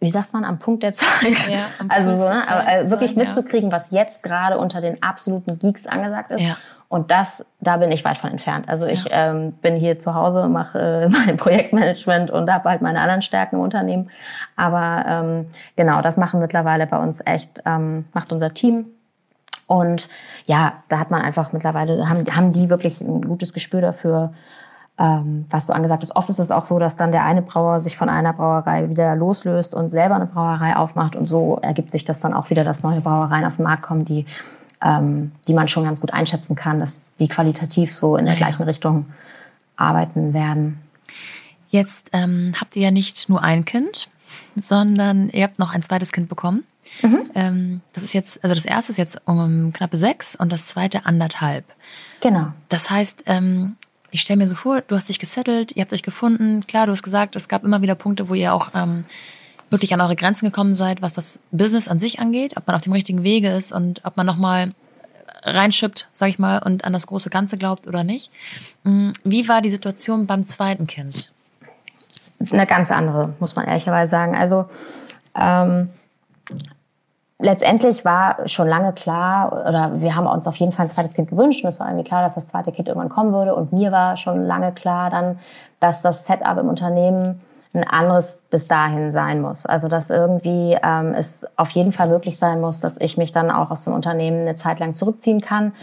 [0.00, 1.48] wie sagt man, am Punkt der Zeit.
[1.50, 2.48] Ja, also so, ne?
[2.48, 3.76] aber äh, wirklich sein, mitzukriegen, ja.
[3.76, 6.42] was jetzt gerade unter den absoluten Geeks angesagt ist.
[6.42, 6.56] Ja.
[6.88, 8.66] Und das, da bin ich weit von entfernt.
[8.68, 9.30] Also ich ja.
[9.30, 13.56] ähm, bin hier zu Hause, mache äh, mein Projektmanagement und habe halt meine anderen Stärken
[13.56, 14.10] im Unternehmen.
[14.56, 18.86] Aber ähm, genau, das machen mittlerweile bei uns echt, ähm, macht unser Team.
[19.66, 20.08] Und
[20.46, 24.32] ja, da hat man einfach mittlerweile, haben, haben die wirklich ein gutes Gespür dafür,
[24.98, 26.16] ähm, was du angesagt hast.
[26.16, 29.14] Oft ist es auch so, dass dann der eine Brauer sich von einer Brauerei wieder
[29.14, 32.82] loslöst und selber eine Brauerei aufmacht und so ergibt sich das dann auch wieder, dass
[32.82, 34.24] neue Brauereien auf den Markt kommen, die,
[34.82, 38.38] ähm, die man schon ganz gut einschätzen kann, dass die qualitativ so in der ja.
[38.38, 39.06] gleichen Richtung
[39.76, 40.78] arbeiten werden.
[41.70, 44.08] Jetzt ähm, habt ihr ja nicht nur ein Kind,
[44.56, 46.64] sondern ihr habt noch ein zweites Kind bekommen.
[47.02, 47.22] Mhm.
[47.34, 51.04] Ähm, das ist jetzt, also das erste ist jetzt um knappe sechs und das zweite
[51.06, 51.64] anderthalb.
[52.20, 52.52] Genau.
[52.68, 53.76] Das heißt, ähm,
[54.10, 56.62] ich stelle mir so vor, du hast dich gesettelt, ihr habt euch gefunden.
[56.62, 59.04] Klar, du hast gesagt, es gab immer wieder Punkte, wo ihr auch ähm,
[59.70, 62.82] wirklich an eure Grenzen gekommen seid, was das Business an sich angeht, ob man auf
[62.82, 64.72] dem richtigen Wege ist und ob man nochmal
[65.42, 68.30] reinschippt, sag ich mal, und an das große Ganze glaubt oder nicht.
[68.84, 71.32] Mm, wie war die Situation beim zweiten Kind?
[72.52, 74.36] Eine ganz andere, muss man ehrlicherweise sagen.
[74.36, 74.66] Also
[75.36, 75.88] ähm,
[77.38, 81.30] letztendlich war schon lange klar, oder wir haben uns auf jeden Fall ein zweites Kind
[81.30, 83.54] gewünscht und es war irgendwie klar, dass das zweite Kind irgendwann kommen würde.
[83.54, 85.38] Und mir war schon lange klar dann,
[85.80, 87.40] dass das Setup im Unternehmen
[87.74, 89.66] ein anderes bis dahin sein muss.
[89.66, 93.50] Also dass irgendwie ähm, es auf jeden Fall möglich sein muss, dass ich mich dann
[93.50, 95.74] auch aus dem Unternehmen eine Zeit lang zurückziehen kann.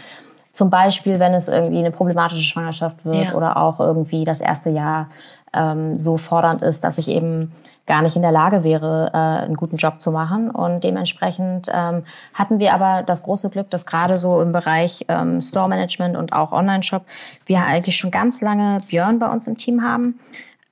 [0.52, 3.34] Zum Beispiel, wenn es irgendwie eine problematische Schwangerschaft wird ja.
[3.34, 5.08] oder auch irgendwie das erste Jahr
[5.52, 7.52] ähm, so fordernd ist, dass ich eben
[7.86, 10.50] gar nicht in der Lage wäre, äh, einen guten Job zu machen.
[10.50, 12.02] Und dementsprechend ähm,
[12.34, 16.32] hatten wir aber das große Glück, dass gerade so im Bereich ähm, Store Management und
[16.32, 17.04] auch Online-Shop
[17.46, 20.18] wir eigentlich schon ganz lange Björn bei uns im Team haben.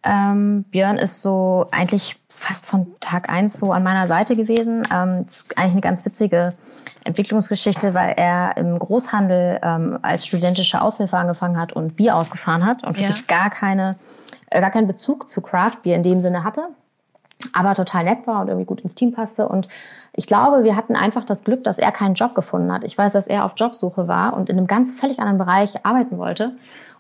[0.05, 4.87] Ähm, Björn ist so eigentlich fast von Tag eins so an meiner Seite gewesen.
[4.93, 6.53] Ähm, das ist eigentlich eine ganz witzige
[7.05, 12.85] Entwicklungsgeschichte, weil er im Großhandel ähm, als studentische Aushilfe angefangen hat und Bier ausgefahren hat
[12.85, 13.39] und wirklich ja.
[13.39, 13.97] gar keine
[14.51, 16.69] äh, gar keinen Bezug zu Craft Beer in dem Sinne hatte
[17.53, 19.49] aber total nett war und irgendwie gut ins Team passte.
[19.49, 19.69] Und
[20.13, 22.85] ich glaube, wir hatten einfach das Glück, dass er keinen Job gefunden hat.
[22.85, 26.19] Ich weiß, dass er auf Jobsuche war und in einem ganz völlig anderen Bereich arbeiten
[26.19, 26.53] wollte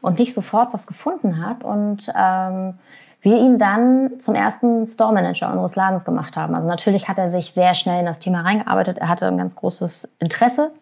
[0.04, 1.64] und nicht sofort was gefunden hat.
[1.64, 2.74] Und ähm,
[3.22, 6.54] wir ihn dann zum ersten Store Manager unseres Ladens gemacht haben.
[6.54, 8.98] Also natürlich hat er sich sehr schnell in das Thema reingearbeitet.
[8.98, 10.72] Er hatte ein ganz großes Interesse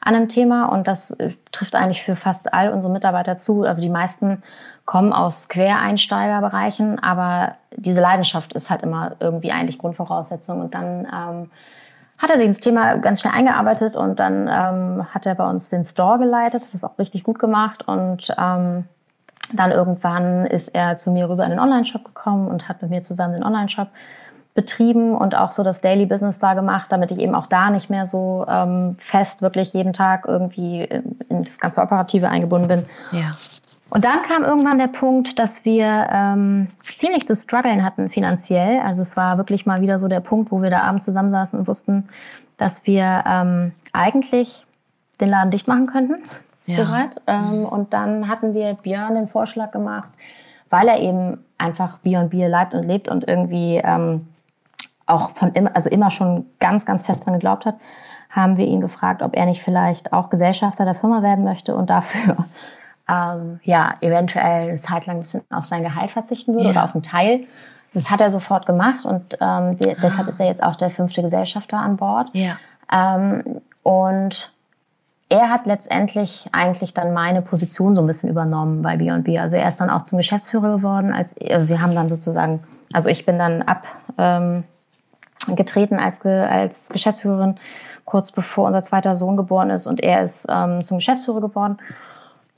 [0.00, 3.64] an einem Thema und das äh, trifft eigentlich für fast all unsere Mitarbeiter zu.
[3.64, 4.42] Also die meisten
[4.86, 10.62] kommen aus Quereinsteigerbereichen, aber diese Leidenschaft ist halt immer irgendwie eigentlich Grundvoraussetzung.
[10.62, 11.50] Und dann ähm,
[12.20, 15.70] hat er sich ins Thema ganz schnell eingearbeitet und dann ähm, hat er bei uns
[15.70, 18.84] den Store geleitet, das auch richtig gut gemacht und ähm,
[19.52, 23.02] dann irgendwann ist er zu mir rüber in den Online-Shop gekommen und hat mit mir
[23.02, 23.88] zusammen den Online-Shop
[24.60, 27.88] betrieben und auch so das Daily Business da gemacht, damit ich eben auch da nicht
[27.88, 30.82] mehr so ähm, fest wirklich jeden Tag irgendwie
[31.30, 32.86] in das ganze Operative eingebunden bin.
[33.12, 33.34] Ja.
[33.88, 38.80] Und dann kam irgendwann der Punkt, dass wir ähm, ziemlich zu strugglen hatten finanziell.
[38.80, 41.66] Also es war wirklich mal wieder so der Punkt, wo wir da abends zusammensaßen und
[41.66, 42.08] wussten,
[42.58, 44.66] dass wir ähm, eigentlich
[45.22, 46.16] den Laden dicht machen könnten.
[46.66, 46.84] Ja.
[46.84, 47.20] Soweit.
[47.26, 50.10] Ähm, und dann hatten wir Björn den Vorschlag gemacht,
[50.68, 54.26] weil er eben einfach Bier und Bier leibt und lebt und irgendwie ähm,
[55.10, 57.76] auch von immer, also immer schon ganz, ganz fest dran geglaubt hat,
[58.30, 61.90] haben wir ihn gefragt, ob er nicht vielleicht auch Gesellschafter der Firma werden möchte und
[61.90, 62.36] dafür
[63.08, 66.70] ähm, ja eventuell eine Zeit lang ein bisschen auf sein Gehalt verzichten würde ja.
[66.70, 67.46] oder auf einen Teil.
[67.92, 69.96] Das hat er sofort gemacht und ähm, die, ah.
[70.00, 72.28] deshalb ist er jetzt auch der fünfte Gesellschafter an Bord.
[72.32, 72.56] Ja.
[72.92, 74.52] Ähm, und
[75.28, 79.38] er hat letztendlich eigentlich dann meine Position so ein bisschen übernommen bei B&B.
[79.38, 81.12] Also er ist dann auch zum Geschäftsführer geworden.
[81.12, 83.86] Als, also wir haben dann sozusagen, also ich bin dann ab
[84.18, 84.64] ähm,
[85.48, 87.56] getreten als, als Geschäftsführerin,
[88.04, 91.78] kurz bevor unser zweiter Sohn geboren ist und er ist ähm, zum Geschäftsführer geworden.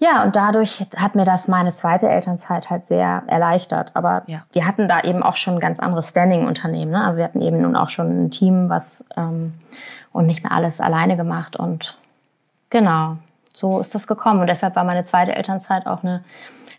[0.02, 3.92] Ja, und dadurch hat mir das meine zweite Elternzeit halt sehr erleichtert.
[3.94, 4.42] Aber ja.
[4.52, 6.90] die hatten da eben auch schon ein ganz anderes Standing-Unternehmen.
[6.90, 7.04] Ne?
[7.04, 9.54] Also wir hatten eben nun auch schon ein Team, was ähm,
[10.10, 11.54] und nicht mehr alles alleine gemacht.
[11.54, 11.98] Und
[12.68, 13.16] genau,
[13.54, 14.40] so ist das gekommen.
[14.40, 16.24] Und deshalb war meine zweite Elternzeit auch eine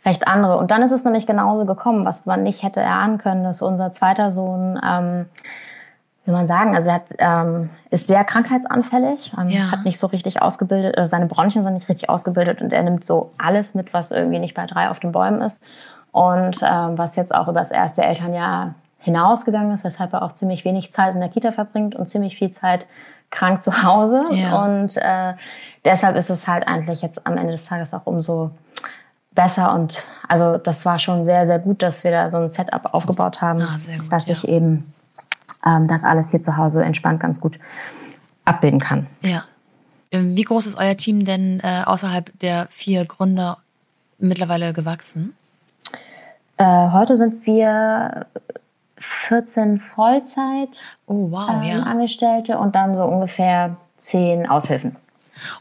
[0.06, 0.58] recht andere.
[0.58, 3.94] Und dann ist es nämlich genauso gekommen, was man nicht hätte erahnen können, dass unser
[3.94, 5.28] zweiter Sohn ähm,
[6.26, 9.72] wie man sagen, also er hat, ähm, ist sehr krankheitsanfällig, ähm, ja.
[9.72, 13.06] hat nicht so richtig ausgebildet, äh, seine Bronchien sind nicht richtig ausgebildet und er nimmt
[13.06, 15.62] so alles mit, was irgendwie nicht bei drei auf den Bäumen ist.
[16.12, 20.64] Und ähm, was jetzt auch über das erste Elternjahr hinausgegangen ist, weshalb er auch ziemlich
[20.64, 22.86] wenig Zeit in der Kita verbringt und ziemlich viel Zeit
[23.32, 24.24] krank zu Hause.
[24.32, 24.64] Ja.
[24.64, 25.34] Und äh,
[25.84, 28.52] deshalb ist es halt eigentlich jetzt am Ende des Tages auch umso
[29.32, 32.94] besser und also das war schon sehr, sehr gut, dass wir da so ein Setup
[32.94, 34.34] aufgebaut haben, ah, gut, dass ja.
[34.34, 34.94] ich eben
[35.66, 37.60] ähm, das alles hier zu Hause entspannt ganz gut
[38.46, 39.08] abbilden kann.
[39.22, 39.46] Ja.
[40.12, 43.58] Ähm, wie groß ist euer Team denn äh, außerhalb der vier Gründer
[44.20, 45.36] mittlerweile gewachsen?
[46.58, 48.28] Äh, heute sind wir
[48.98, 50.70] 14 Vollzeit
[51.08, 51.80] oh, wow, ähm, ja.
[51.84, 54.96] Angestellte und dann so ungefähr 10 Aushilfen.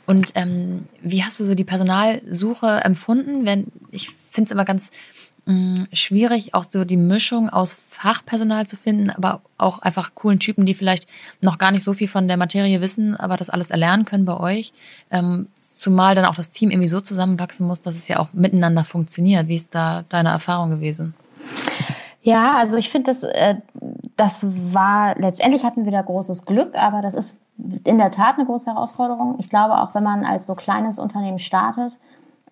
[0.07, 3.47] Und ähm, wie hast du so die Personalsuche empfunden?
[3.47, 4.91] Wenn ich finde es immer ganz
[5.47, 10.67] mm, schwierig, auch so die Mischung aus Fachpersonal zu finden, aber auch einfach coolen Typen,
[10.67, 11.07] die vielleicht
[11.41, 14.39] noch gar nicht so viel von der Materie wissen, aber das alles erlernen können bei
[14.39, 14.73] euch.
[15.11, 18.85] Ähm, zumal dann auch das Team irgendwie so zusammenwachsen muss, dass es ja auch miteinander
[18.85, 19.49] funktioniert.
[19.49, 21.15] Wie ist da deine Erfahrung gewesen?
[22.23, 23.57] Ja, also ich finde, das, äh,
[24.17, 27.43] das war, letztendlich hatten wir da großes Glück, aber das ist
[27.85, 29.37] in der Tat eine große Herausforderung.
[29.39, 31.93] Ich glaube, auch wenn man als so kleines Unternehmen startet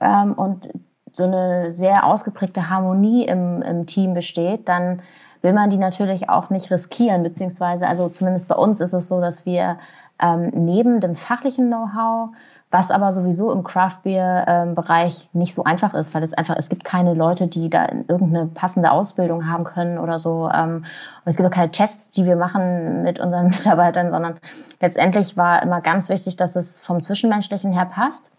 [0.00, 0.68] ähm, und
[1.12, 5.02] so eine sehr ausgeprägte Harmonie im, im Team besteht, dann
[5.42, 9.20] will man die natürlich auch nicht riskieren, beziehungsweise, also zumindest bei uns ist es so,
[9.20, 9.78] dass wir
[10.20, 12.30] ähm, neben dem fachlichen Know-how
[12.70, 16.54] was aber sowieso im Craft Beer ähm, Bereich nicht so einfach ist, weil es einfach,
[16.56, 20.48] es gibt keine Leute, die da irgendeine passende Ausbildung haben können oder so.
[20.54, 20.84] Ähm, und
[21.24, 24.38] es gibt auch keine Tests, die wir machen mit unseren Mitarbeitern, sondern
[24.80, 28.30] letztendlich war immer ganz wichtig, dass es vom Zwischenmenschlichen her passt.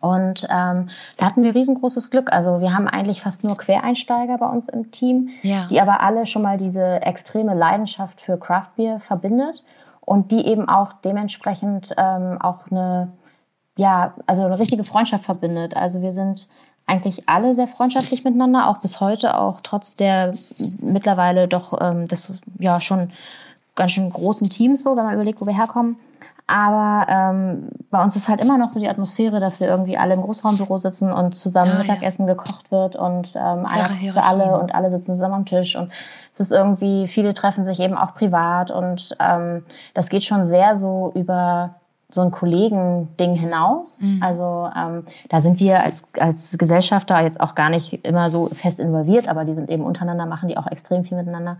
[0.00, 2.32] Und ähm, da hatten wir riesengroßes Glück.
[2.32, 5.66] Also wir haben eigentlich fast nur Quereinsteiger bei uns im Team, ja.
[5.66, 9.64] die aber alle schon mal diese extreme Leidenschaft für Craft Beer verbindet
[10.00, 13.12] und die eben auch dementsprechend ähm, auch eine
[13.78, 15.76] ja, also eine richtige Freundschaft verbindet.
[15.76, 16.48] Also wir sind
[16.86, 20.34] eigentlich alle sehr freundschaftlich miteinander, auch bis heute, auch trotz der
[20.80, 23.12] mittlerweile doch ähm, das ja schon
[23.76, 25.96] ganz schön großen Teams so, wenn man überlegt, wo wir herkommen.
[26.50, 30.14] Aber ähm, bei uns ist halt immer noch so die Atmosphäre, dass wir irgendwie alle
[30.14, 32.32] im Großraumbüro sitzen und zusammen ja, Mittagessen ja.
[32.32, 35.76] gekocht wird und ähm, einer für alle und alle sitzen zusammen am Tisch.
[35.76, 35.92] Und
[36.32, 40.74] es ist irgendwie, viele treffen sich eben auch privat und ähm, das geht schon sehr
[40.74, 41.74] so über
[42.08, 44.00] so ein Kollegen-Ding hinaus.
[44.00, 44.22] Mhm.
[44.22, 48.80] Also ähm, da sind wir als, als Gesellschafter jetzt auch gar nicht immer so fest
[48.80, 51.58] involviert, aber die sind eben untereinander, machen die auch extrem viel miteinander.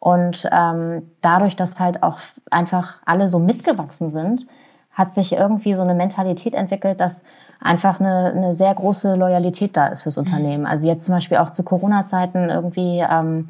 [0.00, 2.18] Und ähm, dadurch, dass halt auch
[2.50, 4.46] einfach alle so mitgewachsen sind,
[4.92, 7.24] hat sich irgendwie so eine Mentalität entwickelt, dass
[7.60, 10.24] einfach eine, eine sehr große Loyalität da ist fürs mhm.
[10.24, 10.66] Unternehmen.
[10.66, 13.48] Also jetzt zum Beispiel auch zu Corona-Zeiten irgendwie ähm,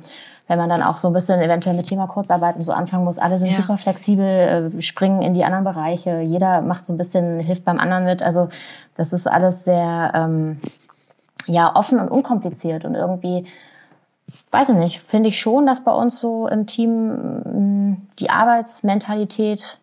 [0.49, 3.18] wenn man dann auch so ein bisschen eventuell mit Thema Kurzarbeit und so anfangen muss.
[3.18, 3.57] Alle sind ja.
[3.57, 6.20] super flexibel, äh, springen in die anderen Bereiche.
[6.20, 8.22] Jeder macht so ein bisschen, hilft beim anderen mit.
[8.22, 8.49] Also
[8.96, 10.59] das ist alles sehr ähm,
[11.46, 13.46] ja offen und unkompliziert und irgendwie
[14.51, 17.09] weiß ich nicht, finde ich schon, dass bei uns so im Team
[17.91, 19.79] mm, die Arbeitsmentalität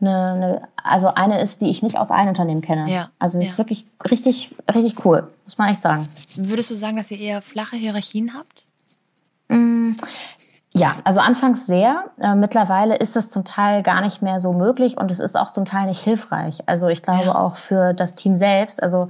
[0.00, 2.90] eine, eine, also eine ist, die ich nicht aus allen Unternehmen kenne.
[2.90, 3.10] Ja.
[3.18, 3.52] Also das ja.
[3.52, 6.06] ist wirklich richtig, richtig cool, muss man echt sagen.
[6.36, 8.62] Würdest du sagen, dass ihr eher flache Hierarchien habt?
[9.48, 9.92] Mm,
[10.74, 12.04] ja, also anfangs sehr.
[12.20, 15.50] Äh, mittlerweile ist es zum Teil gar nicht mehr so möglich und es ist auch
[15.50, 16.58] zum Teil nicht hilfreich.
[16.66, 17.34] Also ich glaube ja.
[17.34, 18.82] auch für das Team selbst.
[18.82, 19.08] Also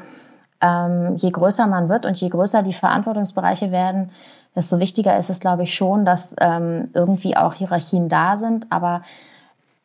[0.61, 4.13] ähm, je größer man wird und je größer die Verantwortungsbereiche werden,
[4.57, 8.67] desto wichtiger ist es, glaube ich, schon, dass ähm, irgendwie auch Hierarchien da sind.
[8.71, 9.03] Aber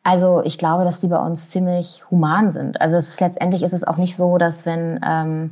[0.02, 2.80] also ich glaube, dass die bei uns ziemlich human sind.
[2.80, 5.50] Also es ist, letztendlich ist es auch nicht so, dass wenn ähm,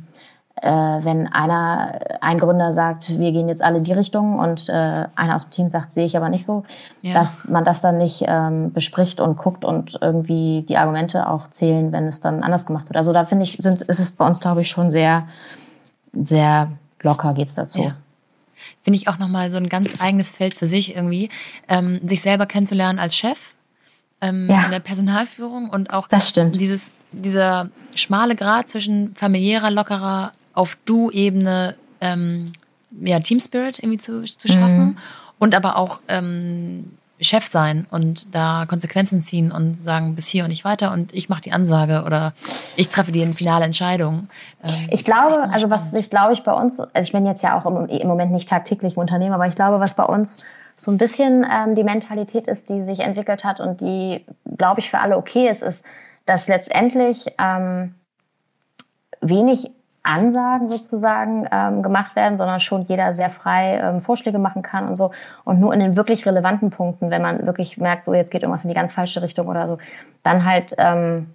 [0.61, 5.05] äh, wenn einer, ein Gründer sagt, wir gehen jetzt alle in die Richtung und äh,
[5.15, 6.63] einer aus dem Team sagt, sehe ich aber nicht so,
[7.01, 7.13] ja.
[7.13, 11.91] dass man das dann nicht ähm, bespricht und guckt und irgendwie die Argumente auch zählen,
[11.91, 12.97] wenn es dann anders gemacht wird.
[12.97, 15.27] Also da finde ich, sind, ist es bei uns, glaube ich, schon sehr,
[16.13, 16.69] sehr
[17.01, 17.81] locker geht's dazu.
[17.81, 17.93] Ja.
[18.83, 21.29] Finde ich auch nochmal so ein ganz eigenes Feld für sich irgendwie,
[21.67, 23.53] ähm, sich selber kennenzulernen als Chef
[24.21, 24.65] ähm, ja.
[24.65, 26.07] in der Personalführung und auch
[26.51, 32.51] dieses dieser schmale Grad zwischen familiärer, lockerer auf Du-Ebene ähm,
[33.01, 34.97] ja, Team Spirit irgendwie zu, zu schaffen mhm.
[35.39, 40.49] und aber auch ähm, Chef sein und da Konsequenzen ziehen und sagen, bis hier und
[40.49, 42.33] nicht weiter und ich mache die Ansage oder
[42.75, 44.27] ich treffe die finale Entscheidung.
[44.63, 47.59] Ähm, ich glaube, also was ich glaube ich bei uns, also ich bin jetzt ja
[47.59, 50.45] auch im, im Moment nicht tagtäglich im Unternehmen, aber ich glaube, was bei uns
[50.75, 54.25] so ein bisschen ähm, die Mentalität ist, die sich entwickelt hat und die,
[54.57, 55.85] glaube ich, für alle okay ist, ist,
[56.25, 57.95] dass letztendlich ähm,
[59.21, 59.71] wenig
[60.03, 64.95] Ansagen sozusagen ähm, gemacht werden, sondern schon jeder sehr frei ähm, Vorschläge machen kann und
[64.95, 65.11] so.
[65.43, 68.63] Und nur in den wirklich relevanten Punkten, wenn man wirklich merkt, so jetzt geht irgendwas
[68.63, 69.77] in die ganz falsche Richtung oder so,
[70.23, 71.27] dann halt ähm,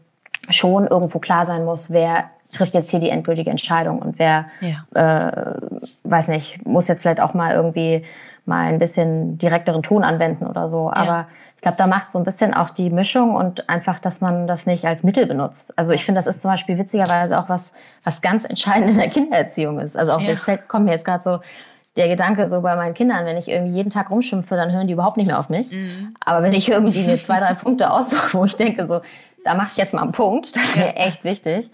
[0.51, 5.29] schon irgendwo klar sein muss, wer trifft jetzt hier die endgültige Entscheidung und wer, ja.
[5.29, 5.61] äh,
[6.05, 8.05] weiß nicht, muss jetzt vielleicht auch mal irgendwie
[8.45, 10.91] mal ein bisschen direkteren Ton anwenden oder so.
[10.91, 11.27] Aber ja.
[11.57, 14.67] Ich glaube, da macht so ein bisschen auch die Mischung und einfach, dass man das
[14.67, 15.77] nicht als Mittel benutzt.
[15.77, 17.73] Also ich finde, das ist zum Beispiel witzigerweise auch was,
[18.05, 19.97] was ganz entscheidend in der Kindererziehung ist.
[19.97, 20.29] Also auch ja.
[20.29, 21.41] das kommt mir jetzt gerade so,
[21.97, 24.93] der Gedanke so bei meinen Kindern, wenn ich irgendwie jeden Tag rumschimpfe, dann hören die
[24.93, 25.71] überhaupt nicht mehr auf mich.
[25.71, 26.15] Mhm.
[26.21, 29.01] Aber wenn ich irgendwie mir zwei, drei Punkte aussuche, wo ich denke, so,
[29.45, 31.71] da mache ich jetzt mal einen Punkt, das ist mir echt wichtig,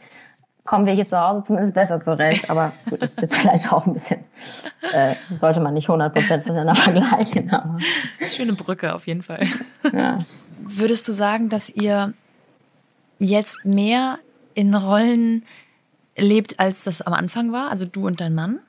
[0.65, 2.49] kommen wir hier zu Hause zumindest besser zurecht.
[2.51, 4.21] Aber gut, das ist jetzt vielleicht auch ein bisschen,
[4.93, 7.51] äh, sollte man nicht 100% miteinander vergleichen.
[7.51, 7.79] Aber.
[8.29, 9.47] Schöne Brücke auf jeden Fall.
[9.93, 10.19] Ja.
[10.61, 12.15] Würdest du sagen, dass ihr
[13.19, 14.19] jetzt mehr
[14.55, 15.45] in Rollen
[16.17, 17.71] lebt, als das am Anfang war?
[17.71, 18.61] Also du und dein Mann?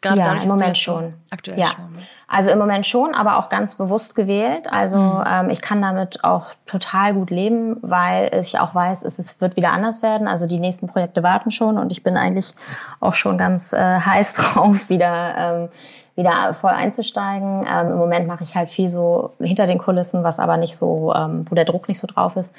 [0.00, 1.14] Gerade ja, im Moment schon.
[1.30, 1.66] Aktuell ja.
[1.66, 1.92] schon.
[1.92, 1.98] Ne?
[2.26, 4.66] Also im Moment schon, aber auch ganz bewusst gewählt.
[4.70, 5.24] Also mhm.
[5.26, 9.56] ähm, ich kann damit auch total gut leben, weil ich auch weiß, es, es wird
[9.56, 10.28] wieder anders werden.
[10.28, 12.54] Also die nächsten Projekte warten schon und ich bin eigentlich
[13.00, 15.68] auch schon ganz äh, heiß drauf, wieder ähm,
[16.16, 17.66] wieder voll einzusteigen.
[17.68, 21.12] Ähm, Im Moment mache ich halt viel so hinter den Kulissen, was aber nicht so,
[21.14, 22.54] ähm, wo der Druck nicht so drauf ist.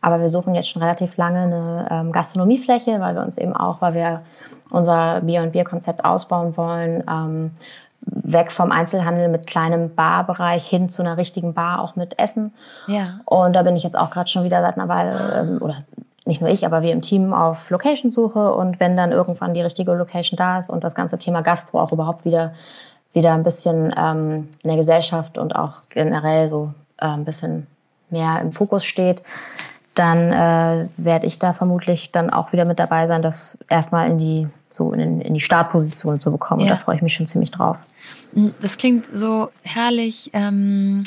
[0.00, 3.80] Aber wir suchen jetzt schon relativ lange eine ähm, Gastronomiefläche, weil wir uns eben auch,
[3.80, 4.22] weil wir
[4.70, 7.50] unser Bier- und Bierkonzept ausbauen wollen, ähm,
[8.06, 12.52] weg vom Einzelhandel mit kleinem Barbereich hin zu einer richtigen Bar auch mit Essen.
[12.86, 13.20] Ja.
[13.24, 15.84] Und da bin ich jetzt auch gerade schon wieder seit einer Weile, ähm, oder
[16.26, 18.54] nicht nur ich, aber wir im Team auf Location-Suche.
[18.54, 21.92] Und wenn dann irgendwann die richtige Location da ist und das ganze Thema Gastro auch
[21.92, 22.52] überhaupt wieder,
[23.12, 27.66] wieder ein bisschen ähm, in der Gesellschaft und auch generell so äh, ein bisschen
[28.10, 29.22] mehr im Fokus steht,
[29.94, 34.18] dann äh, werde ich da vermutlich dann auch wieder mit dabei sein, das erstmal in
[34.18, 36.60] die so in, in die Startposition zu bekommen.
[36.60, 36.72] Ja.
[36.72, 37.86] Und da freue ich mich schon ziemlich drauf.
[38.60, 41.04] Das klingt so herrlich ähm,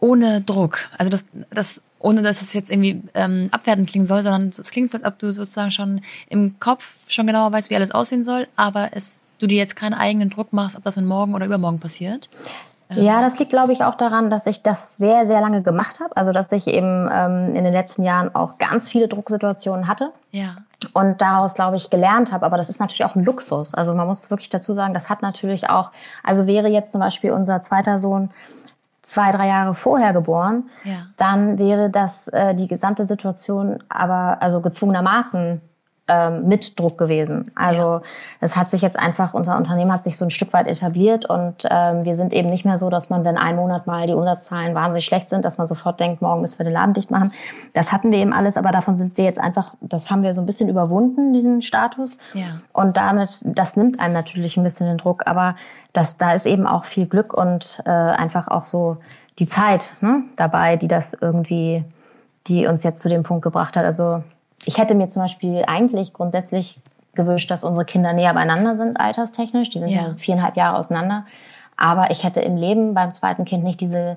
[0.00, 0.88] ohne Druck.
[0.98, 4.90] Also das, das ohne dass es jetzt irgendwie ähm, abwertend klingen soll, sondern es klingt
[4.90, 8.46] so, als ob du sozusagen schon im Kopf schon genauer weißt, wie alles aussehen soll,
[8.56, 11.80] aber es, du dir jetzt keinen eigenen Druck machst, ob das nun morgen oder übermorgen
[11.80, 12.28] passiert.
[12.90, 16.16] Ja, das liegt, glaube ich, auch daran, dass ich das sehr, sehr lange gemacht habe.
[16.16, 20.12] Also, dass ich eben ähm, in den letzten Jahren auch ganz viele Drucksituationen hatte.
[20.30, 20.56] Ja.
[20.92, 22.44] Und daraus, glaube ich, gelernt habe.
[22.44, 23.74] Aber das ist natürlich auch ein Luxus.
[23.74, 25.90] Also, man muss wirklich dazu sagen, das hat natürlich auch,
[26.22, 28.30] also wäre jetzt zum Beispiel unser zweiter Sohn
[29.04, 31.06] zwei, drei Jahre vorher geboren, ja.
[31.18, 35.60] dann wäre das äh, die gesamte Situation aber, also gezwungenermaßen
[36.06, 37.50] ähm, mit Druck gewesen.
[37.54, 38.02] Also
[38.40, 41.66] es hat sich jetzt einfach, unser Unternehmen hat sich so ein Stück weit etabliert und
[41.70, 44.74] ähm, wir sind eben nicht mehr so, dass man, wenn ein Monat mal die Umsatzzahlen
[44.74, 47.32] wahnsinnig schlecht sind, dass man sofort denkt, morgen müssen wir den Laden dicht machen.
[47.72, 50.42] Das hatten wir eben alles, aber davon sind wir jetzt einfach, das haben wir so
[50.42, 52.18] ein bisschen überwunden, diesen Status.
[52.34, 52.60] Ja.
[52.74, 55.56] Und damit, das nimmt einem natürlich ein bisschen den Druck, aber
[55.94, 58.98] das, da ist eben auch viel Glück und äh, einfach auch so
[59.38, 61.84] die Zeit ne, dabei, die das irgendwie,
[62.46, 63.84] die uns jetzt zu dem Punkt gebracht hat.
[63.84, 64.22] Also
[64.66, 66.78] ich hätte mir zum Beispiel eigentlich grundsätzlich
[67.14, 69.70] gewünscht, dass unsere Kinder näher beieinander sind, alterstechnisch.
[69.70, 71.26] Die sind ja, ja viereinhalb Jahre auseinander.
[71.76, 74.16] Aber ich hätte im Leben beim zweiten Kind nicht diese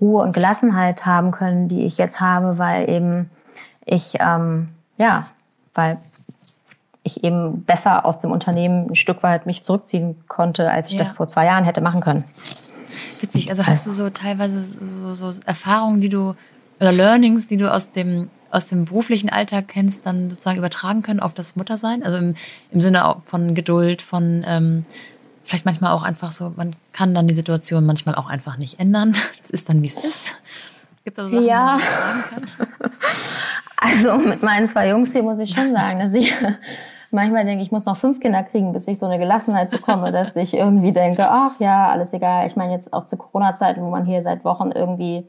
[0.00, 3.30] Ruhe und Gelassenheit haben können, die ich jetzt habe, weil eben
[3.84, 5.22] ich, ähm, ja,
[5.74, 5.98] weil
[7.02, 11.00] ich eben besser aus dem Unternehmen ein Stück weit mich zurückziehen konnte, als ich ja.
[11.00, 12.24] das vor zwei Jahren hätte machen können.
[13.20, 16.34] Witzig, also hast du so teilweise so, so Erfahrungen, die du
[16.80, 21.20] oder Learnings, die du aus dem aus dem beruflichen Alltag kennst, dann sozusagen übertragen können
[21.20, 22.02] auf das Muttersein?
[22.02, 22.34] Also im,
[22.72, 24.84] im Sinne von Geduld, von ähm,
[25.44, 29.16] vielleicht manchmal auch einfach so, man kann dann die Situation manchmal auch einfach nicht ändern.
[29.40, 30.34] Das ist dann, wie es ist.
[31.04, 31.78] Gibt es da Sachen, ja.
[31.78, 32.90] die man kann?
[33.82, 36.34] Also mit meinen zwei Jungs hier muss ich schon sagen, dass ich
[37.10, 40.36] manchmal denke, ich muss noch fünf Kinder kriegen, bis ich so eine Gelassenheit bekomme, dass
[40.36, 42.46] ich irgendwie denke, ach ja, alles egal.
[42.46, 45.26] Ich meine jetzt auch zu Corona-Zeiten, wo man hier seit Wochen irgendwie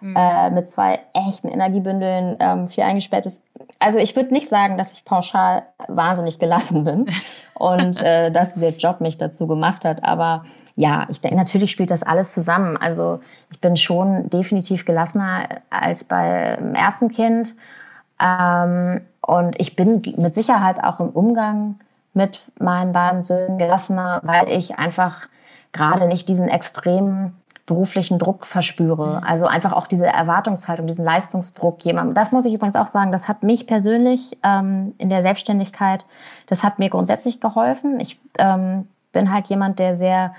[0.00, 0.16] mhm.
[0.16, 3.44] äh, mit zwei echten Energiebündeln ähm, viel eingesperrt ist.
[3.78, 7.06] Also ich würde nicht sagen, dass ich pauschal wahnsinnig gelassen bin
[7.54, 10.02] und äh, dass der Job mich dazu gemacht hat.
[10.04, 10.44] Aber
[10.76, 12.76] ja, ich denke, natürlich spielt das alles zusammen.
[12.76, 13.20] Also
[13.50, 17.54] ich bin schon definitiv gelassener als beim ersten Kind.
[18.20, 21.78] Ähm, und ich bin mit Sicherheit auch im Umgang
[22.14, 25.28] mit meinen beiden Söhnen gelassener, weil ich einfach
[25.72, 27.39] gerade nicht diesen extremen
[27.70, 29.20] beruflichen Druck verspüre.
[29.20, 29.24] Mhm.
[29.24, 32.14] Also einfach auch diese Erwartungshaltung, diesen Leistungsdruck jemandem.
[32.14, 36.04] Das muss ich übrigens auch sagen, das hat mich persönlich ähm, in der Selbstständigkeit,
[36.48, 38.00] das hat mir grundsätzlich geholfen.
[38.00, 40.34] Ich ähm, bin halt jemand, der sehr,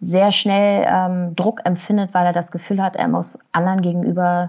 [0.00, 4.48] sehr schnell ähm, Druck empfindet, weil er das Gefühl hat, er muss anderen gegenüber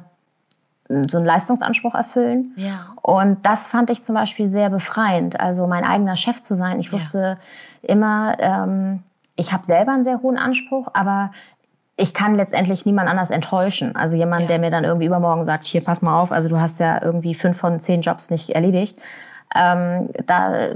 [0.87, 2.53] hm, so einen Leistungsanspruch erfüllen.
[2.55, 2.93] Ja.
[3.01, 5.37] Und das fand ich zum Beispiel sehr befreiend.
[5.37, 6.79] Also mein eigener Chef zu sein.
[6.79, 7.39] Ich wusste
[7.81, 7.89] ja.
[7.89, 9.03] immer, ähm,
[9.35, 11.31] ich habe selber einen sehr hohen Anspruch, aber
[11.97, 13.95] ich kann letztendlich niemand anders enttäuschen.
[13.95, 14.47] Also jemand, ja.
[14.47, 17.35] der mir dann irgendwie übermorgen sagt, hier, pass mal auf, also du hast ja irgendwie
[17.35, 18.97] fünf von zehn Jobs nicht erledigt.
[19.55, 20.71] Ähm, da,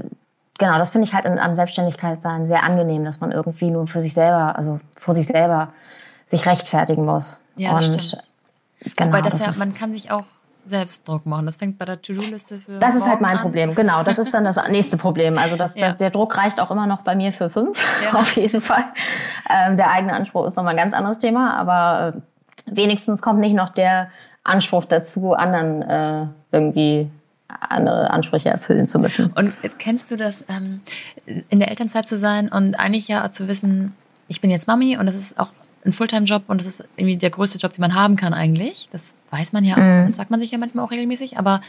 [0.58, 4.14] genau, das finde ich halt am Selbstständigkeitssein sehr angenehm, dass man irgendwie nur für sich
[4.14, 5.72] selber, also vor sich selber
[6.26, 7.42] sich rechtfertigen muss.
[7.56, 8.22] Ja, das Und, stimmt.
[8.96, 10.24] Genau, Wobei das, das ja, man kann sich auch
[10.64, 11.46] selbst Druck machen.
[11.46, 12.78] Das fängt bei der To-Do-Liste für.
[12.78, 13.42] Das ist halt mein an.
[13.42, 14.02] Problem, genau.
[14.02, 15.38] Das ist dann das nächste Problem.
[15.38, 15.92] Also das, ja.
[15.92, 18.12] der Druck reicht auch immer noch bei mir für fünf, ja.
[18.18, 18.84] auf jeden Fall.
[19.48, 22.20] Ähm, der eigene Anspruch ist nochmal ein ganz anderes Thema, aber äh,
[22.66, 24.10] wenigstens kommt nicht noch der
[24.44, 27.10] Anspruch dazu, anderen äh, irgendwie
[27.48, 29.32] andere Ansprüche erfüllen zu müssen.
[29.32, 30.80] Und kennst du das, ähm,
[31.26, 33.94] in der Elternzeit zu sein und eigentlich ja zu wissen,
[34.28, 35.48] ich bin jetzt Mami und das ist auch
[35.84, 38.88] ein Fulltime-Job und das ist irgendwie der größte Job, den man haben kann eigentlich.
[38.92, 40.04] Das weiß man ja auch, mhm.
[40.06, 41.60] das sagt man sich ja manchmal auch regelmäßig, aber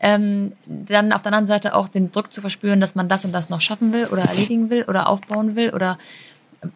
[0.00, 3.34] ähm, dann auf der anderen Seite auch den Druck zu verspüren, dass man das und
[3.34, 5.98] das noch schaffen will oder erledigen will oder aufbauen will oder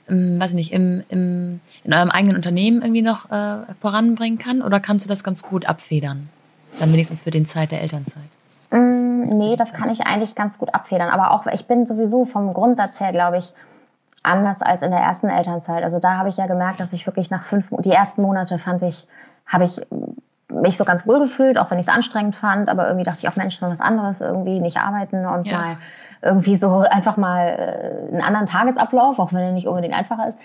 [0.08, 4.62] ähm, weiß ich nicht, im, im, in eurem eigenen Unternehmen irgendwie noch äh, voranbringen kann?
[4.62, 6.28] Oder kannst du das ganz gut abfedern?
[6.78, 8.28] Dann wenigstens für den Zeit der Elternzeit.
[8.70, 11.08] Mm, nee, das kann ich eigentlich ganz gut abfedern.
[11.08, 13.52] Aber auch, ich bin sowieso vom Grundsatz her, glaube ich,
[14.28, 15.82] anders als in der ersten Elternzeit.
[15.82, 18.82] Also da habe ich ja gemerkt, dass ich wirklich nach fünf, die ersten Monate fand
[18.82, 19.06] ich,
[19.46, 19.80] habe ich
[20.50, 23.28] mich so ganz wohl gefühlt, auch wenn ich es anstrengend fand, aber irgendwie dachte ich
[23.28, 25.58] auch, Mensch, was anderes irgendwie, nicht arbeiten und ja.
[25.58, 25.76] mal
[26.22, 30.38] irgendwie so einfach mal äh, einen anderen Tagesablauf, auch wenn er nicht unbedingt einfacher ist.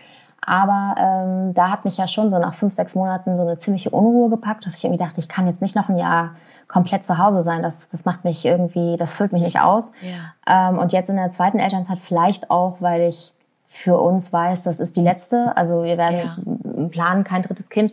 [0.45, 3.91] Aber ähm, da hat mich ja schon so nach fünf, sechs Monaten so eine ziemliche
[3.91, 6.31] Unruhe gepackt, dass ich irgendwie dachte, ich kann jetzt nicht noch ein Jahr
[6.67, 7.63] komplett zu Hause sein.
[7.63, 9.93] Das, das macht mich irgendwie, das füllt mich nicht aus.
[10.01, 10.69] Ja.
[10.69, 13.32] Ähm, und jetzt in der zweiten Elternzeit vielleicht auch, weil ich
[13.73, 15.57] für uns weiß, das ist die letzte.
[15.57, 16.87] Also wir werden ja.
[16.89, 17.91] planen kein drittes Kind.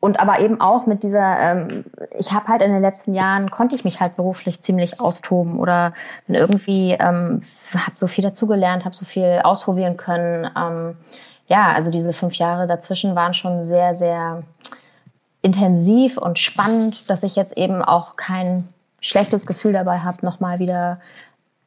[0.00, 1.84] Und aber eben auch mit dieser, ähm,
[2.18, 5.92] ich habe halt in den letzten Jahren, konnte ich mich halt beruflich ziemlich austoben oder
[6.26, 7.40] irgendwie, ähm,
[7.74, 10.50] habe so viel dazugelernt, habe so viel ausprobieren können.
[10.56, 10.96] Ähm,
[11.46, 14.42] ja, also diese fünf Jahre dazwischen waren schon sehr, sehr
[15.42, 18.68] intensiv und spannend, dass ich jetzt eben auch kein
[19.00, 20.98] schlechtes Gefühl dabei habe, nochmal wieder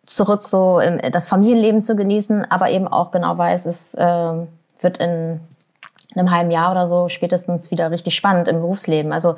[0.07, 4.33] zurück so im, das Familienleben zu genießen, aber eben auch genau weiß, es äh,
[4.79, 5.39] wird in
[6.15, 9.13] einem halben Jahr oder so spätestens wieder richtig spannend im Berufsleben.
[9.13, 9.35] Also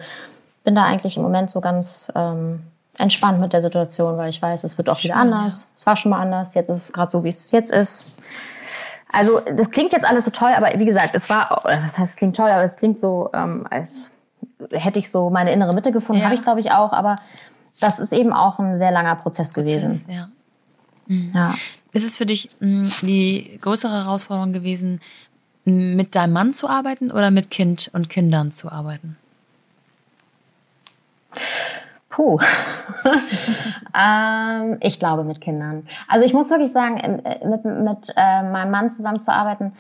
[0.63, 2.61] bin da eigentlich im Moment so ganz ähm,
[2.97, 5.73] entspannt mit der Situation, weil ich weiß, es wird auch wieder anders.
[5.75, 8.21] Es war schon mal anders, jetzt ist es gerade so, wie es jetzt ist.
[9.11, 12.15] Also das klingt jetzt alles so toll, aber wie gesagt, es war, was heißt, es
[12.15, 14.11] klingt toll, aber es klingt so, ähm, als
[14.71, 16.25] hätte ich so meine innere Mitte gefunden, ja.
[16.25, 17.15] habe ich glaube ich auch, aber
[17.81, 20.05] das ist eben auch ein sehr langer Prozess, Prozess gewesen.
[20.07, 20.27] Ja.
[21.09, 21.33] Mhm.
[21.35, 21.55] ja.
[21.91, 25.01] Ist es für dich hm, die größere Herausforderung gewesen,
[25.65, 29.17] mit deinem Mann zu arbeiten oder mit Kind und Kindern zu arbeiten?
[32.09, 32.39] Puh.
[33.95, 35.87] ähm, ich glaube mit Kindern.
[36.07, 39.73] Also ich muss wirklich sagen, äh, mit, mit äh, meinem Mann zusammenzuarbeiten,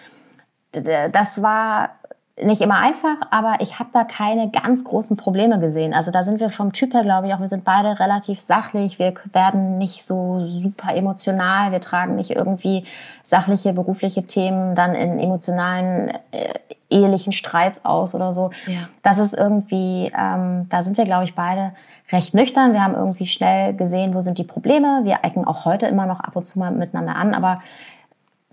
[0.71, 1.98] das war
[2.43, 5.93] nicht immer einfach, aber ich habe da keine ganz großen Probleme gesehen.
[5.93, 8.99] Also da sind wir vom Typ her, glaube ich, auch wir sind beide relativ sachlich.
[8.99, 11.71] Wir werden nicht so super emotional.
[11.71, 12.85] Wir tragen nicht irgendwie
[13.23, 16.53] sachliche berufliche Themen dann in emotionalen äh,
[16.89, 18.51] ehelichen Streits aus oder so.
[18.67, 18.89] Ja.
[19.03, 21.73] Das ist irgendwie, ähm, da sind wir, glaube ich, beide
[22.11, 22.73] recht nüchtern.
[22.73, 25.01] Wir haben irgendwie schnell gesehen, wo sind die Probleme.
[25.03, 27.61] Wir ecken auch heute immer noch ab und zu mal miteinander an, aber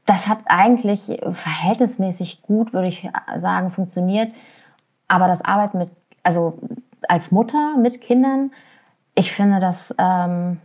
[0.07, 4.33] das hat eigentlich verhältnismäßig gut, würde ich sagen, funktioniert.
[5.09, 5.91] Aber das Arbeiten mit,
[6.23, 6.59] also
[7.09, 8.53] als Mutter mit Kindern,
[9.15, 10.61] ich finde, das, ähm,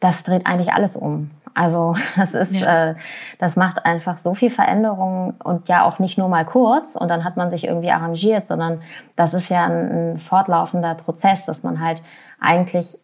[0.00, 1.30] das dreht eigentlich alles um.
[1.54, 2.90] Also das ist, ja.
[2.90, 2.94] äh,
[3.38, 7.24] das macht einfach so viel Veränderung und ja auch nicht nur mal kurz und dann
[7.24, 8.82] hat man sich irgendwie arrangiert, sondern
[9.16, 12.02] das ist ja ein, ein fortlaufender Prozess, dass man halt
[12.40, 12.98] eigentlich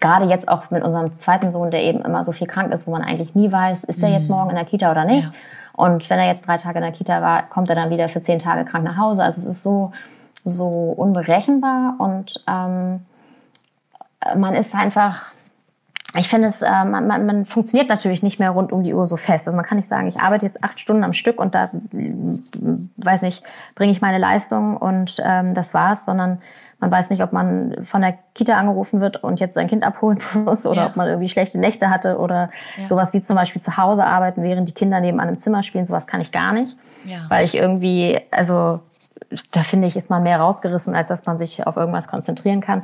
[0.00, 2.90] gerade jetzt auch mit unserem zweiten Sohn, der eben immer so viel krank ist, wo
[2.90, 4.36] man eigentlich nie weiß, ist er jetzt mhm.
[4.36, 5.24] morgen in der Kita oder nicht.
[5.24, 5.32] Ja.
[5.74, 8.20] Und wenn er jetzt drei Tage in der Kita war, kommt er dann wieder für
[8.20, 9.22] zehn Tage krank nach Hause.
[9.22, 9.92] Also es ist so,
[10.44, 12.98] so unberechenbar und ähm,
[14.36, 15.32] man ist einfach,
[16.14, 19.06] ich finde es, äh, man, man, man funktioniert natürlich nicht mehr rund um die Uhr
[19.06, 19.46] so fest.
[19.46, 21.70] Also man kann nicht sagen, ich arbeite jetzt acht Stunden am Stück und da,
[22.96, 23.42] weiß nicht,
[23.74, 26.38] bringe ich meine Leistung und ähm, das war's, sondern
[26.82, 30.18] man weiß nicht, ob man von der Kita angerufen wird und jetzt sein Kind abholen
[30.34, 30.86] muss oder ja.
[30.88, 32.88] ob man irgendwie schlechte Nächte hatte oder ja.
[32.88, 35.86] sowas wie zum Beispiel zu Hause arbeiten, während die Kinder neben einem Zimmer spielen.
[35.86, 37.18] Sowas kann ich gar nicht, ja.
[37.28, 38.80] weil ich irgendwie, also
[39.52, 42.82] da finde ich, ist man mehr rausgerissen, als dass man sich auf irgendwas konzentrieren kann.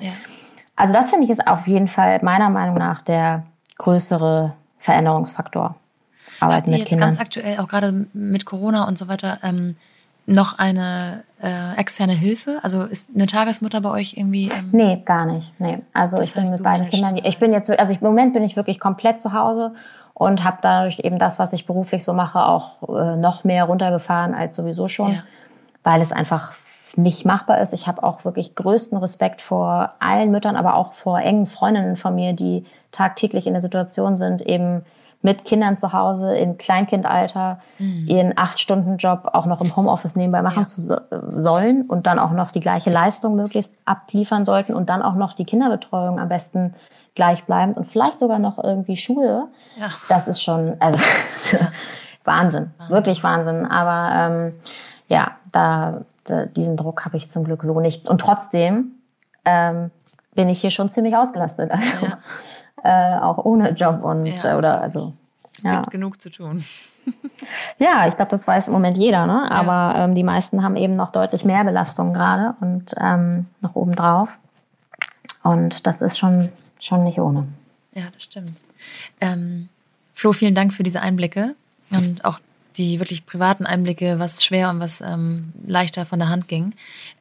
[0.77, 3.43] Also das finde ich ist auf jeden Fall meiner Meinung nach der
[3.79, 5.75] größere Veränderungsfaktor.
[6.39, 9.75] Arbeiten ihr jetzt ganz aktuell auch gerade mit Corona und so weiter ähm,
[10.29, 12.61] noch eine äh, externe Hilfe?
[12.63, 14.51] Also ist eine Tagesmutter bei euch irgendwie?
[14.57, 15.59] Ähm nee, gar nicht.
[15.59, 15.81] Nee.
[15.93, 17.17] Also ich bin mit beiden Kindern.
[17.25, 19.75] Ich bin jetzt, also ich, im Moment bin ich wirklich komplett zu Hause
[20.15, 24.35] und habe dadurch eben das, was ich beruflich so mache, auch äh, noch mehr runtergefahren
[24.35, 25.23] als sowieso schon, ja.
[25.83, 26.53] weil es einfach
[26.97, 27.73] nicht machbar ist.
[27.73, 32.15] Ich habe auch wirklich größten Respekt vor allen Müttern, aber auch vor engen Freundinnen von
[32.15, 34.85] mir, die tagtäglich in der Situation sind, eben
[35.23, 38.07] mit Kindern zu Hause in Kleinkindalter mhm.
[38.07, 40.67] ihren Acht-Stunden-Job auch noch im Homeoffice nebenbei machen ja.
[40.67, 40.97] zu so,
[41.27, 45.35] sollen und dann auch noch die gleiche Leistung möglichst abliefern sollten und dann auch noch
[45.35, 46.75] die Kinderbetreuung am besten
[47.17, 49.49] gleichbleibend und vielleicht sogar noch irgendwie Schule.
[49.77, 49.89] Ja.
[50.09, 50.99] Das ist schon, also
[52.25, 53.67] Wahnsinn, wirklich Wahnsinn.
[53.67, 54.55] Aber ähm,
[55.09, 58.09] ja, da, da diesen Druck habe ich zum Glück so nicht.
[58.09, 58.93] Und trotzdem
[59.45, 59.91] ähm,
[60.35, 61.73] bin ich hier schon ziemlich ausgelastet.
[61.73, 62.19] Also ja.
[62.85, 65.13] Äh, auch ohne Job und ja, oder also.
[65.63, 65.83] Ja.
[65.83, 66.65] genug zu tun.
[67.79, 69.51] Ja, ich glaube, das weiß im Moment jeder, ne?
[69.51, 74.39] Aber ähm, die meisten haben eben noch deutlich mehr Belastung gerade und ähm, noch obendrauf.
[75.43, 76.51] Und das ist schon,
[76.81, 77.47] schon nicht ohne.
[77.95, 78.53] Ja, das stimmt.
[79.21, 79.69] Ähm,
[80.13, 81.55] Flo, vielen Dank für diese Einblicke
[81.91, 82.41] und auch
[82.77, 86.75] die wirklich privaten Einblicke, was schwer und was ähm, leichter von der Hand ging.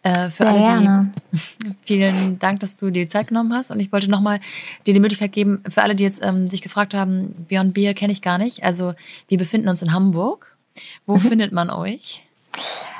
[0.04, 1.12] Äh, für Sehr alle, gerne.
[1.32, 3.72] die, vielen Dank, dass du dir die Zeit genommen hast.
[3.72, 4.40] Und ich wollte nochmal
[4.86, 8.14] dir die Möglichkeit geben, für alle, die jetzt ähm, sich gefragt haben, Beyond Beer kenne
[8.14, 8.64] ich gar nicht.
[8.64, 8.94] Also
[9.28, 10.56] wir befinden uns in Hamburg.
[11.06, 12.24] Wo findet man euch?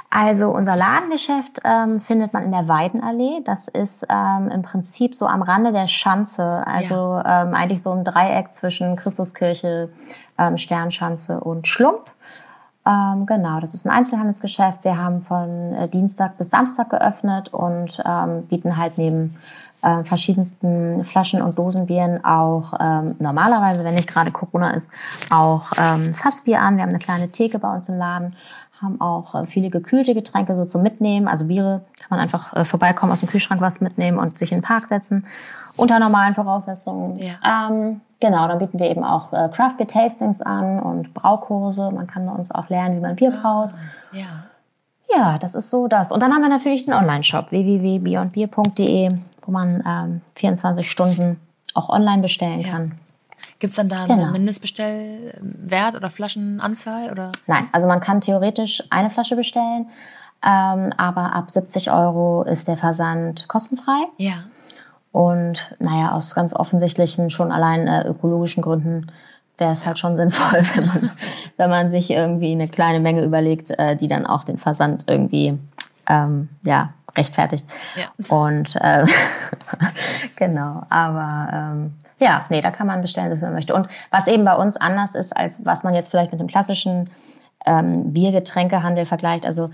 [0.10, 3.42] Also unser Ladengeschäft ähm, findet man in der Weidenallee.
[3.44, 7.44] Das ist ähm, im Prinzip so am Rande der Schanze, also ja.
[7.44, 9.90] ähm, eigentlich so ein Dreieck zwischen Christuskirche,
[10.38, 12.16] ähm, Sternschanze und Schlumpf.
[12.88, 14.86] Ähm, genau, das ist ein Einzelhandelsgeschäft.
[14.86, 19.38] Wir haben von äh, Dienstag bis Samstag geöffnet und ähm, bieten halt neben
[19.82, 24.94] äh, verschiedensten Flaschen und Dosenbieren auch ähm, normalerweise, wenn nicht gerade Corona ist,
[25.30, 26.78] auch ähm, Fassbier an.
[26.78, 28.38] Wir haben eine kleine Theke bei uns im Laden,
[28.82, 31.28] haben auch äh, viele gekühlte Getränke so zum Mitnehmen.
[31.28, 34.60] Also Biere kann man einfach äh, vorbeikommen, aus dem Kühlschrank was mitnehmen und sich in
[34.60, 35.26] den Park setzen.
[35.78, 37.18] Unter normalen Voraussetzungen.
[37.18, 37.70] Ja.
[37.70, 41.92] Ähm, genau, dann bieten wir eben auch äh, Craft Beer Tastings an und Braukurse.
[41.92, 43.70] Man kann bei uns auch lernen, wie man Bier braut.
[43.74, 44.26] Ah, ja.
[45.16, 46.12] Ja, das ist so das.
[46.12, 49.10] Und dann haben wir natürlich den Online-Shop www.beyondbeer.de,
[49.44, 51.40] wo man ähm, 24 Stunden
[51.74, 52.70] auch online bestellen ja.
[52.70, 53.00] kann.
[53.60, 54.24] Gibt es dann da genau.
[54.24, 57.12] einen Mindestbestellwert oder Flaschenanzahl?
[57.12, 57.32] Oder?
[57.48, 59.88] Nein, also man kann theoretisch eine Flasche bestellen,
[60.46, 64.06] ähm, aber ab 70 Euro ist der Versand kostenfrei.
[64.18, 64.44] Ja.
[65.12, 69.12] Und naja, aus ganz offensichtlichen, schon allein äh, ökologischen Gründen
[69.58, 71.12] wäre es halt schon sinnvoll, wenn man,
[71.58, 75.58] wenn man sich irgendwie eine kleine Menge überlegt, äh, die dann auch den Versand irgendwie
[76.08, 77.66] ähm, ja, rechtfertigt.
[77.96, 78.36] Ja.
[78.36, 79.06] Und äh,
[80.36, 83.76] genau, aber ähm, ja, nee, da kann man bestellen, so viel man möchte.
[83.76, 87.10] Und was eben bei uns anders ist, als was man jetzt vielleicht mit dem klassischen
[87.66, 89.70] ähm, Biergetränkehandel vergleicht, also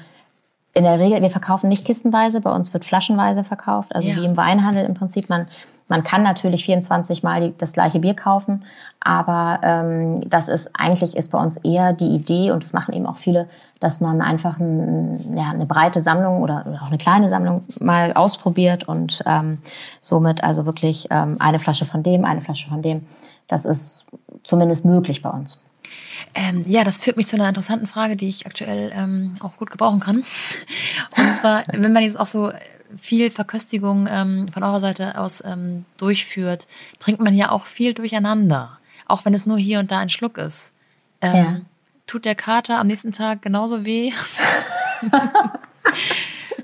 [0.74, 4.16] in der Regel, wir verkaufen nicht kistenweise, bei uns wird flaschenweise verkauft, also ja.
[4.16, 5.30] wie im Weinhandel im Prinzip.
[5.30, 5.48] Man,
[5.88, 8.66] man kann natürlich 24 Mal das gleiche Bier kaufen,
[9.02, 13.06] aber ähm, das ist eigentlich ist bei uns eher die Idee und das machen eben
[13.06, 17.62] auch viele, dass man einfach ein, ja, eine breite Sammlung oder, auch eine kleine Sammlung
[17.82, 19.60] mal ausprobiert und ähm,
[20.00, 23.06] somit also wirklich ähm, eine Flasche von dem, eine Flasche von dem.
[23.48, 24.06] Das ist
[24.44, 25.62] zumindest möglich bei uns.
[26.34, 29.70] Ähm, ja, das führt mich zu einer interessanten Frage, die ich aktuell ähm, auch gut
[29.70, 30.24] gebrauchen kann.
[31.18, 32.52] Und zwar, wenn man jetzt auch so
[32.98, 36.68] viel Verköstigung ähm, von eurer Seite aus ähm, durchführt,
[37.00, 38.80] trinkt man ja auch viel durcheinander.
[39.08, 40.74] Auch wenn es nur hier und da ein Schluck ist.
[41.22, 41.62] Ähm, ja.
[42.08, 44.12] Tut der Kater am nächsten Tag genauso weh?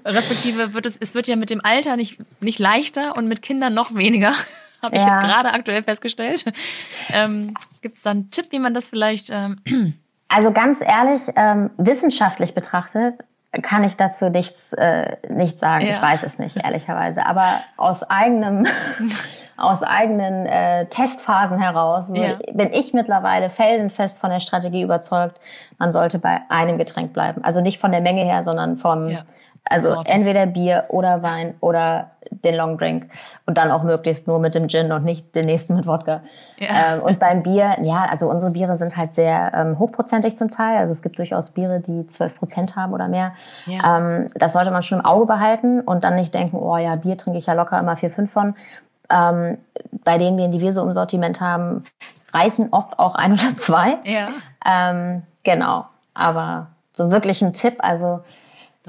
[0.05, 3.73] Respektive wird es, es wird ja mit dem Alter nicht, nicht leichter und mit Kindern
[3.73, 4.33] noch weniger
[4.81, 5.13] habe ich ja.
[5.13, 6.45] jetzt gerade aktuell festgestellt.
[7.09, 9.29] Ähm, Gibt es da einen Tipp, wie man das vielleicht...
[9.29, 9.61] Ähm
[10.29, 13.15] also ganz ehrlich, ähm, wissenschaftlich betrachtet
[13.63, 15.85] kann ich dazu nichts, äh, nichts sagen.
[15.85, 15.95] Ja.
[15.95, 17.25] Ich weiß es nicht, ehrlicherweise.
[17.25, 18.65] Aber aus eigenem,
[19.57, 22.37] aus eigenen äh, Testphasen heraus ja.
[22.53, 25.39] bin ich mittlerweile felsenfest von der Strategie überzeugt,
[25.79, 27.43] man sollte bei einem Getränk bleiben.
[27.43, 29.23] Also nicht von der Menge her, sondern vom, ja.
[29.65, 30.11] Also Sorte.
[30.11, 33.09] entweder Bier oder Wein oder den Long Drink
[33.45, 36.21] und dann auch möglichst nur mit dem Gin und nicht den nächsten mit Wodka.
[36.57, 36.95] Ja.
[36.95, 40.77] Ähm, und beim Bier, ja, also unsere Biere sind halt sehr ähm, hochprozentig zum Teil.
[40.77, 43.33] Also es gibt durchaus Biere, die 12 Prozent haben oder mehr.
[43.65, 43.97] Ja.
[43.97, 47.17] Ähm, das sollte man schon im Auge behalten und dann nicht denken, oh ja, Bier
[47.17, 48.55] trinke ich ja locker immer vier, fünf von.
[49.11, 49.57] Ähm,
[50.03, 51.83] bei den Bieren, die wir so im Sortiment haben,
[52.33, 53.97] reichen oft auch ein oder zwei.
[54.03, 54.27] Ja.
[54.65, 55.85] Ähm, genau.
[56.13, 58.21] Aber so wirklich ein Tipp, also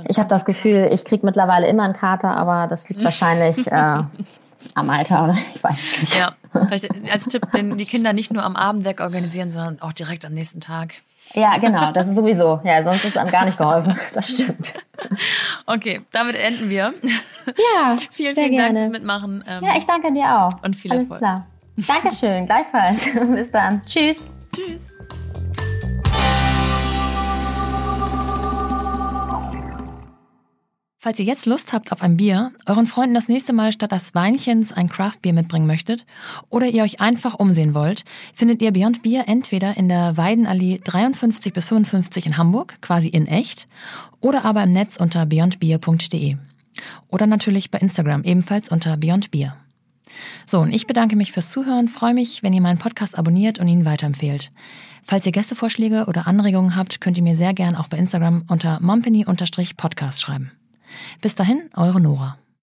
[0.09, 4.03] ich habe das Gefühl, ich kriege mittlerweile immer einen Kater, aber das liegt wahrscheinlich äh,
[4.75, 6.19] am Alter oder ich weiß nicht.
[6.19, 6.33] Ja,
[6.67, 10.33] vielleicht als Tipp, die Kinder nicht nur am Abend weg organisieren, sondern auch direkt am
[10.33, 10.95] nächsten Tag.
[11.35, 12.61] Ja, genau, das ist sowieso.
[12.65, 13.97] Ja, sonst ist einem gar nicht geholfen.
[14.15, 14.75] Das stimmt.
[15.67, 16.93] Okay, damit enden wir.
[17.03, 18.75] Ja, vielen, sehr vielen gerne.
[18.75, 19.45] Dank fürs Mitmachen.
[19.47, 20.63] Ähm, ja, ich danke dir auch.
[20.63, 21.21] Und viel Alles Erfolg.
[21.21, 21.47] Klar.
[21.77, 23.09] Dankeschön, gleichfalls.
[23.35, 23.81] Bis dann.
[23.83, 24.23] Tschüss.
[24.55, 24.90] Tschüss.
[31.03, 34.15] Falls ihr jetzt Lust habt auf ein Bier, euren Freunden das nächste Mal statt des
[34.15, 36.05] Weinchens ein Craftbier mitbringen möchtet
[36.51, 41.55] oder ihr euch einfach umsehen wollt, findet ihr Beyond Bier entweder in der Weidenallee 53
[41.55, 43.67] bis 55 in Hamburg, quasi in echt,
[44.21, 46.37] oder aber im Netz unter beyondbier.de.
[47.09, 49.57] Oder natürlich bei Instagram ebenfalls unter Beyond Beer.
[50.45, 53.69] So, und ich bedanke mich fürs Zuhören, freue mich, wenn ihr meinen Podcast abonniert und
[53.69, 54.53] ihn weiterempfehlt.
[55.03, 58.81] Falls ihr Gästevorschläge oder Anregungen habt, könnt ihr mir sehr gern auch bei Instagram unter
[58.83, 60.53] mompany-podcast schreiben.
[61.21, 62.40] Bis dahin, eure Nora.